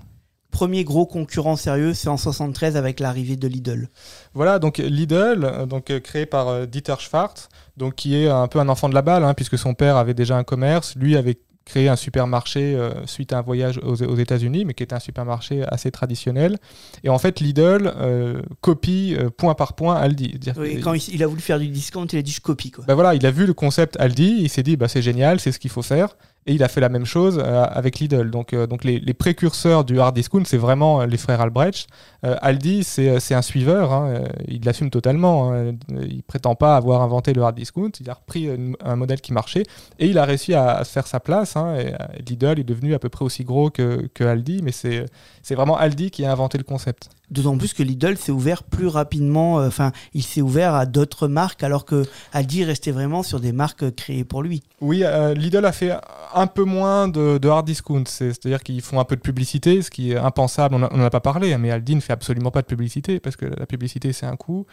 Premier 0.50 0.84
gros 0.84 1.06
concurrent 1.06 1.56
sérieux, 1.56 1.94
c'est 1.94 2.08
en 2.08 2.18
73 2.18 2.76
avec 2.76 3.00
l'arrivée 3.00 3.36
de 3.36 3.48
Lidl. 3.48 3.88
Voilà, 4.34 4.58
donc 4.58 4.76
Lidl, 4.78 5.44
euh, 5.44 5.64
donc 5.66 5.90
euh, 5.90 5.98
créé 6.00 6.26
par 6.26 6.66
Dieter 6.66 6.96
Schwartz, 6.98 7.48
donc 7.78 7.94
qui 7.94 8.14
est 8.16 8.28
un 8.28 8.48
peu 8.48 8.58
un 8.58 8.68
enfant 8.68 8.90
de 8.90 8.94
la 8.94 9.00
balle, 9.02 9.24
hein, 9.24 9.32
puisque 9.32 9.56
son 9.56 9.72
père 9.72 9.96
avait 9.96 10.12
déjà 10.14 10.36
un 10.36 10.44
commerce, 10.44 10.94
lui 10.96 11.16
avait 11.16 11.38
créé 11.64 11.88
un 11.88 11.96
supermarché 11.96 12.74
euh, 12.74 13.06
suite 13.06 13.32
à 13.32 13.38
un 13.38 13.42
voyage 13.42 13.78
aux, 13.82 14.02
aux 14.02 14.16
États-Unis, 14.16 14.64
mais 14.64 14.74
qui 14.74 14.82
était 14.82 14.94
un 14.94 15.00
supermarché 15.00 15.64
assez 15.68 15.90
traditionnel. 15.90 16.58
Et 17.04 17.08
en 17.08 17.18
fait, 17.18 17.40
Lidl 17.40 17.92
euh, 17.96 18.42
copie 18.60 19.16
euh, 19.18 19.30
point 19.30 19.54
par 19.54 19.74
point 19.74 19.96
Aldi. 19.96 20.38
Oui, 20.56 20.80
quand 20.80 20.94
il, 20.94 21.14
il 21.14 21.22
a 21.22 21.26
voulu 21.26 21.40
faire 21.40 21.58
du 21.58 21.68
discount, 21.68 22.06
il 22.06 22.18
a 22.18 22.22
dit 22.22 22.32
je 22.32 22.40
copie 22.40 22.70
quoi. 22.70 22.84
bah 22.86 22.94
voilà, 22.94 23.14
il 23.14 23.24
a 23.26 23.30
vu 23.30 23.46
le 23.46 23.54
concept 23.54 23.96
Aldi, 24.00 24.38
il 24.40 24.48
s'est 24.48 24.62
dit 24.62 24.76
bah 24.76 24.88
c'est 24.88 25.02
génial, 25.02 25.40
c'est 25.40 25.52
ce 25.52 25.58
qu'il 25.58 25.70
faut 25.70 25.82
faire, 25.82 26.16
et 26.46 26.54
il 26.54 26.62
a 26.62 26.68
fait 26.68 26.80
la 26.80 26.88
même 26.88 27.04
chose 27.04 27.40
euh, 27.42 27.64
avec 27.64 28.00
Lidl. 28.00 28.30
Donc, 28.30 28.52
euh, 28.52 28.66
donc 28.66 28.84
les, 28.84 29.14
précurseurs 29.14 29.84
du 29.84 30.00
hard 30.00 30.14
discount, 30.14 30.42
c'est 30.44 30.56
vraiment 30.56 31.02
euh, 31.02 31.06
les 31.06 31.16
frères 31.16 31.40
Albrecht. 31.40 31.88
Aldi, 32.22 32.84
c'est 32.84 33.34
un 33.34 33.42
suiveur, 33.42 33.92
hein, 33.92 34.22
il 34.46 34.64
l'assume 34.64 34.90
totalement. 34.90 35.52
hein. 35.52 35.72
il 35.88 36.22
prétend 36.22 36.54
pas 36.54 36.76
avoir 36.76 37.02
inventé 37.02 37.32
le 37.32 37.42
hard 37.42 37.56
discount, 37.56 37.90
il 37.98 38.08
a 38.08 38.14
repris 38.14 38.48
un 38.84 38.94
modèle 38.94 39.20
qui 39.20 39.32
marchait 39.32 39.64
et 39.98 40.06
il 40.06 40.18
a 40.18 40.24
réussi 40.24 40.54
à, 40.54 40.84
se 40.84 40.92
faire 40.92 41.08
sa 41.08 41.18
place. 41.18 41.56
hein, 41.56 41.74
et, 41.74 41.94
Lidl 42.28 42.60
est 42.60 42.64
devenu 42.64 42.94
à 42.94 43.00
peu 43.00 43.08
près 43.08 43.24
aussi 43.24 43.42
gros 43.42 43.70
que, 43.70 44.08
que 44.14 44.22
Aldi, 44.22 44.60
mais 44.62 44.70
c'est 44.70 45.54
vraiment 45.56 45.76
Aldi 45.76 46.12
qui 46.12 46.24
a 46.24 46.30
inventé 46.30 46.58
le 46.58 46.64
concept. 46.64 47.10
D'autant 47.32 47.56
plus 47.56 47.72
que 47.72 47.82
Lidl 47.82 48.16
s'est 48.18 48.30
ouvert 48.30 48.62
plus 48.62 48.86
rapidement, 48.88 49.58
euh, 49.58 49.66
enfin, 49.68 49.90
il 50.12 50.22
s'est 50.22 50.42
ouvert 50.42 50.74
à 50.74 50.84
d'autres 50.84 51.28
marques 51.28 51.62
alors 51.62 51.86
que 51.86 52.04
Aldi 52.34 52.62
restait 52.64 52.90
vraiment 52.90 53.22
sur 53.22 53.40
des 53.40 53.52
marques 53.52 53.94
créées 53.94 54.24
pour 54.24 54.42
lui. 54.42 54.62
Oui, 54.82 55.02
euh, 55.02 55.32
Lidl 55.32 55.64
a 55.64 55.72
fait 55.72 55.92
un 56.34 56.46
peu 56.46 56.64
moins 56.64 57.08
de, 57.08 57.40
hard 57.48 57.66
discount, 57.66 58.04
c'est- 58.06 58.34
c'est-à-dire 58.34 58.62
qu'ils 58.62 58.82
font 58.82 59.00
un 59.00 59.04
peu 59.04 59.16
de 59.16 59.22
publicité, 59.22 59.80
ce 59.80 59.90
qui 59.90 60.12
est 60.12 60.16
impensable, 60.16 60.74
on 60.74 60.78
n'en 60.78 61.04
a 61.04 61.10
pas 61.10 61.20
parlé, 61.20 61.56
mais 61.56 61.70
Aldi 61.70 61.94
ne 61.96 62.00
fait 62.00 62.12
absolument 62.12 62.50
pas 62.50 62.60
de 62.60 62.66
publicité, 62.66 63.18
parce 63.18 63.36
que 63.36 63.46
la 63.46 63.64
publicité 63.66 64.12
c'est 64.12 64.26
un 64.26 64.36
coût. 64.36 64.66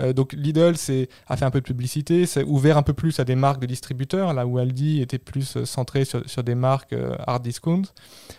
Euh, 0.00 0.12
donc 0.12 0.32
Lidl 0.32 0.74
a 1.28 1.36
fait 1.36 1.44
un 1.44 1.50
peu 1.50 1.60
de 1.60 1.64
publicité, 1.66 2.26
s'est 2.26 2.44
ouvert 2.44 2.76
un 2.76 2.82
peu 2.82 2.92
plus 2.92 3.20
à 3.20 3.24
des 3.24 3.36
marques 3.36 3.60
de 3.60 3.66
distributeurs, 3.66 4.34
là 4.34 4.46
où 4.46 4.58
Aldi 4.58 5.00
était 5.00 5.18
plus 5.18 5.62
centré 5.64 6.04
sur, 6.04 6.42
des 6.42 6.54
marques 6.54 6.94
hard 7.26 7.42
discount. 7.42 7.82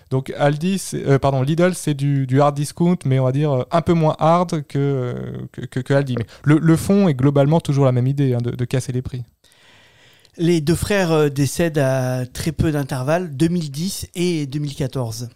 Donc 0.09 0.33
Aldi, 0.37 0.81
pardon, 1.21 1.41
Lidl 1.41 1.73
c'est 1.73 1.93
du 1.93 2.41
hard 2.41 2.55
discount, 2.55 2.97
mais 3.05 3.19
on 3.19 3.25
va 3.25 3.31
dire 3.31 3.60
euh, 3.61 3.65
un 3.71 3.81
peu 3.81 3.93
moins 3.93 4.15
hard 4.19 4.63
que, 4.67 4.77
euh, 4.77 5.13
que, 5.51 5.61
que- 5.61 5.79
que 5.79 5.93
Aldi. 5.93 6.15
Mais 6.17 6.25
le, 6.43 6.57
le 6.59 6.75
fond 6.75 7.07
est 7.07 7.13
globalement 7.13 7.59
toujours 7.59 7.85
la 7.85 7.91
même 7.91 8.07
idée, 8.07 8.33
hein, 8.33 8.39
de- 8.43 8.51
de 8.51 8.65
casser 8.65 8.91
les 8.91 9.01
prix. 9.01 9.23
Les 10.37 10.61
deux 10.61 10.75
frères 10.75 11.11
euh, 11.11 11.29
décèdent 11.29 11.77
à 11.79 12.25
très 12.25 12.51
peu 12.51 12.71
d'intervalle, 12.71 13.35
2010 13.35 14.07
et 14.15 14.45
2014. 14.47 15.29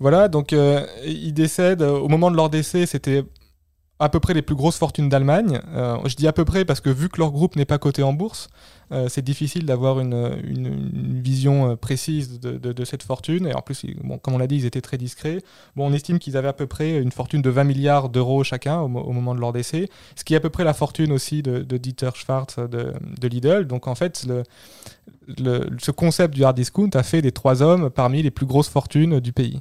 Voilà, 0.00 0.28
donc 0.28 0.52
euh, 0.52 0.84
ils 1.04 1.32
décèdent. 1.32 1.82
Au 1.82 2.08
moment 2.08 2.30
de 2.30 2.36
leur 2.36 2.50
décès, 2.50 2.86
c'était 2.86 3.22
à 4.00 4.08
peu 4.08 4.18
près 4.18 4.34
les 4.34 4.42
plus 4.42 4.56
grosses 4.56 4.78
fortunes 4.78 5.08
d'Allemagne. 5.08 5.60
Euh, 5.74 5.96
je 6.06 6.16
dis 6.16 6.26
à 6.26 6.32
peu 6.32 6.44
près 6.44 6.64
parce 6.64 6.80
que 6.80 6.90
vu 6.90 7.08
que 7.08 7.20
leur 7.20 7.30
groupe 7.30 7.54
n'est 7.54 7.64
pas 7.64 7.78
coté 7.78 8.02
en 8.02 8.12
bourse, 8.12 8.48
euh, 8.92 9.08
c'est 9.08 9.22
difficile 9.22 9.64
d'avoir 9.64 10.00
une, 10.00 11.20
vision 11.22 11.70
euh, 11.70 11.76
précise 11.76 12.40
de, 12.40 12.84
cette 12.84 13.02
fortune. 13.02 13.46
Et 13.46 13.54
en 13.54 13.62
plus, 13.62 13.86
comme 14.22 14.34
on 14.34 14.38
l'a 14.38 14.46
dit, 14.46 14.56
ils 14.56 14.66
étaient 14.66 14.80
très 14.80 14.98
discrets. 14.98 15.38
Bon, 15.76 15.88
on 15.88 15.92
estime 15.92 16.18
qu'ils 16.18 16.36
avaient 16.36 16.48
à 16.48 16.52
peu 16.52 16.66
près 16.66 17.00
une 17.00 17.12
fortune 17.12 17.42
de 17.42 17.50
20 17.50 17.64
milliards 17.64 18.08
d'euros 18.08 18.44
chacun 18.44 18.80
au, 18.80 18.88
mo- 18.88 19.00
au 19.00 19.12
moment 19.12 19.34
de 19.34 19.40
leur 19.40 19.52
décès, 19.52 19.88
ce 20.16 20.24
qui 20.24 20.34
est 20.34 20.36
à 20.36 20.40
peu 20.40 20.50
près 20.50 20.64
la 20.64 20.74
fortune 20.74 21.12
aussi 21.12 21.42
de, 21.42 21.62
Dieter 21.76 22.10
Schwartz 22.14 22.58
de, 22.58 23.28
Lidl. 23.28 23.66
Donc 23.66 23.86
en 23.86 23.94
fait, 23.94 24.26
ce 25.36 25.90
concept 25.90 26.34
du 26.34 26.44
hard 26.44 26.56
discount 26.56 26.90
a 26.94 27.02
fait 27.02 27.22
des 27.22 27.32
trois 27.32 27.62
hommes 27.62 27.88
parmi 27.90 28.22
les 28.22 28.30
plus 28.30 28.46
grosses 28.46 28.68
fortunes 28.68 29.20
du 29.20 29.32
pays. 29.32 29.60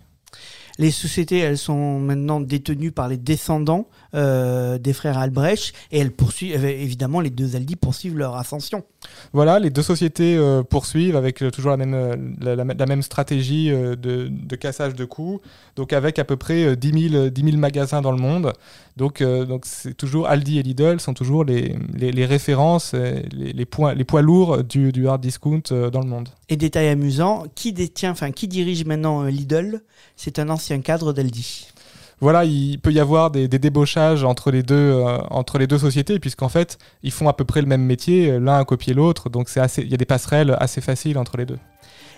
Les 0.82 0.90
sociétés, 0.90 1.38
elles 1.38 1.60
sont 1.60 2.00
maintenant 2.00 2.40
détenues 2.42 2.92
par 2.92 3.08
les 3.08 3.18
descendants 3.18 3.86
euh, 4.16 4.80
des 4.80 4.94
frères 4.94 5.18
Albrecht 5.20 5.74
et 5.92 6.00
elles 6.00 6.12
poursuivent, 6.12 6.66
euh, 6.66 6.70
évidemment, 6.86 7.20
les 7.22 7.30
deux 7.30 7.56
Aldi 7.56 7.76
poursuivent 7.76 8.18
leur 8.18 8.36
ascension. 8.36 8.84
Voilà, 9.32 9.60
les 9.60 9.70
deux 9.70 9.84
sociétés 9.84 10.36
euh, 10.38 10.64
poursuivent 10.64 11.16
avec 11.16 11.44
toujours 11.54 11.70
la 11.72 11.78
même, 11.78 11.96
la, 12.42 12.56
la- 12.56 12.64
la 12.82 12.86
même 12.88 13.04
stratégie 13.04 13.70
de, 13.70 13.96
de 14.32 14.56
cassage 14.56 14.96
de 14.96 15.06
coûts, 15.06 15.40
donc 15.76 15.94
avec 15.94 16.18
à 16.20 16.24
peu 16.24 16.36
près 16.36 16.64
euh, 16.66 16.76
10 16.76 17.10
000, 17.10 17.16
euh, 17.26 17.30
10 17.30 17.44
000 17.44 17.58
magasins 17.58 18.02
dans 18.02 18.12
le 18.12 18.22
monde. 18.22 18.52
Donc, 18.98 19.24
donc 19.24 19.66
c'est 19.66 19.96
toujours 19.96 20.28
Aldi 20.28 20.60
et 20.60 20.64
Lidl 20.64 21.00
sont 21.00 21.14
toujours 21.14 21.46
les, 21.46 21.76
les, 21.94 22.12
les 22.12 22.26
références, 22.26 22.94
les, 22.94 23.54
les, 23.54 23.66
points, 23.66 23.94
les 23.94 24.04
poids 24.04 24.22
lourds 24.22 24.64
du, 24.66 24.92
du 24.92 25.08
hard 25.08 25.22
discount 25.22 25.62
dans 25.72 26.02
le 26.02 26.08
monde. 26.08 26.28
Et 26.50 26.58
détail 26.58 26.90
amusant, 26.90 27.46
qui 27.56 27.72
détient, 27.72 28.12
enfin, 28.12 28.32
qui 28.32 28.50
dirige 28.50 28.84
maintenant 28.86 29.24
Lidl? 29.24 29.82
C'est 30.18 30.40
un 30.40 30.50
ancien 30.50 30.71
cadre 30.80 31.14
d'Aldi. 31.14 31.68
Voilà, 32.22 32.46
il 32.46 32.80
peut 32.80 32.92
y 32.92 33.00
avoir 33.00 33.32
des, 33.32 33.48
des 33.48 33.58
débauchages 33.58 34.24
entre 34.24 34.52
les 34.52 34.62
deux, 34.62 34.76
euh, 34.76 35.18
entre 35.32 35.58
les 35.58 35.66
deux 35.66 35.80
sociétés, 35.80 36.20
puisqu'en 36.20 36.50
fait, 36.50 36.78
ils 37.02 37.12
font 37.12 37.28
à 37.28 37.34
peu 37.34 37.46
près 37.46 37.62
le 37.62 37.68
même 37.68 37.84
métier, 37.84 38.40
l'un 38.40 38.60
a 38.60 38.64
copié 38.64 38.94
l'autre, 38.94 39.30
donc 39.30 39.50
c'est 39.50 39.60
assez, 39.60 39.82
il 39.82 39.90
y 39.90 39.96
a 39.96 39.98
des 39.98 40.06
passerelles 40.06 40.56
assez 40.60 40.82
faciles 40.82 41.18
entre 41.18 41.38
les 41.38 41.48
deux. 41.48 41.58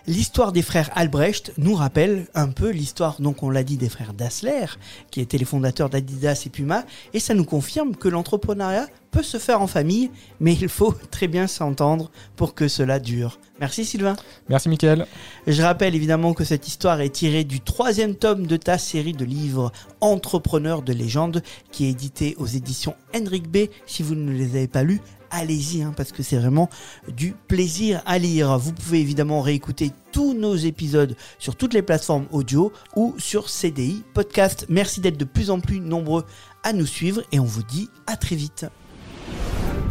L'histoire 0.06 0.52
des 0.52 0.62
frères 0.62 0.90
Albrecht 0.96 1.54
nous 1.58 1.76
rappelle 1.76 2.28
un 2.36 2.50
peu 2.50 2.72
l'histoire, 2.72 3.22
donc 3.22 3.42
on 3.42 3.50
l'a 3.50 3.64
dit, 3.64 3.78
des 3.78 3.88
frères 3.88 4.14
Dassler, 4.14 4.66
qui 5.10 5.22
étaient 5.22 5.38
les 5.38 5.46
fondateurs 5.46 5.90
d'Adidas 5.90 6.44
et 6.46 6.50
Puma, 6.50 6.84
et 7.14 7.22
ça 7.22 7.34
nous 7.34 7.46
confirme 7.46 7.96
que 7.96 8.10
l'entrepreneuriat 8.10 8.88
peut 9.14 9.24
se 9.24 9.38
faire 9.38 9.62
en 9.62 9.68
famille, 9.68 10.10
mais 10.40 10.54
il 10.54 10.68
faut 10.68 10.94
très 11.12 11.28
bien 11.28 11.48
s'entendre 11.48 12.12
pour 12.36 12.56
que 12.56 12.68
cela 12.68 13.00
dure. 13.00 13.40
Merci 13.60 13.86
Sylvain. 13.86 14.16
Merci 14.50 14.68
Mickaël. 14.68 15.06
Je 15.46 15.62
rappelle 15.62 15.96
évidemment 15.96 16.34
que 16.34 16.44
cette 16.44 16.68
histoire 16.68 17.00
est 17.00 17.10
tirée 17.10 17.44
du 17.44 17.62
troisième 17.62 18.16
tome 18.16 18.48
de 18.48 18.58
ta 18.58 18.78
série 18.78 19.14
de 19.14 19.24
livres 19.24 19.72
Entrepreneurs 20.02 20.82
de 20.82 20.94
légende, 20.94 21.44
qui 21.72 21.86
est 21.86 21.92
édité 21.92 22.36
aux 22.40 22.48
éditions 22.48 22.96
Henrik 23.16 23.50
B. 23.50 23.70
Si 23.86 24.02
vous 24.02 24.16
ne 24.16 24.32
les 24.32 24.56
avez 24.56 24.68
pas 24.68 24.84
lus, 24.84 25.00
allez-y, 25.30 25.84
hein, 25.84 25.94
parce 25.96 26.12
que 26.12 26.24
c'est 26.24 26.38
vraiment 26.38 26.70
du 27.08 27.36
plaisir 27.48 28.02
à 28.08 28.18
lire. 28.18 28.58
Vous 28.58 28.74
pouvez 28.74 29.00
évidemment 29.00 29.42
réécouter 29.42 29.92
tous 30.12 30.34
nos 30.34 30.56
épisodes 30.56 31.16
sur 31.38 31.56
toutes 31.56 31.76
les 31.76 31.84
plateformes 31.84 32.26
audio 32.32 32.74
ou 32.96 33.14
sur 33.20 33.50
CDI 33.50 34.04
Podcast. 34.16 34.66
Merci 34.70 35.02
d'être 35.02 35.18
de 35.18 35.26
plus 35.26 35.52
en 35.52 35.60
plus 35.60 35.80
nombreux 35.80 36.26
à 36.64 36.74
nous 36.74 36.88
suivre 36.88 37.22
et 37.32 37.40
on 37.40 37.46
vous 37.46 37.64
dit 37.64 37.90
à 38.08 38.18
très 38.18 38.36
vite. 38.36 38.66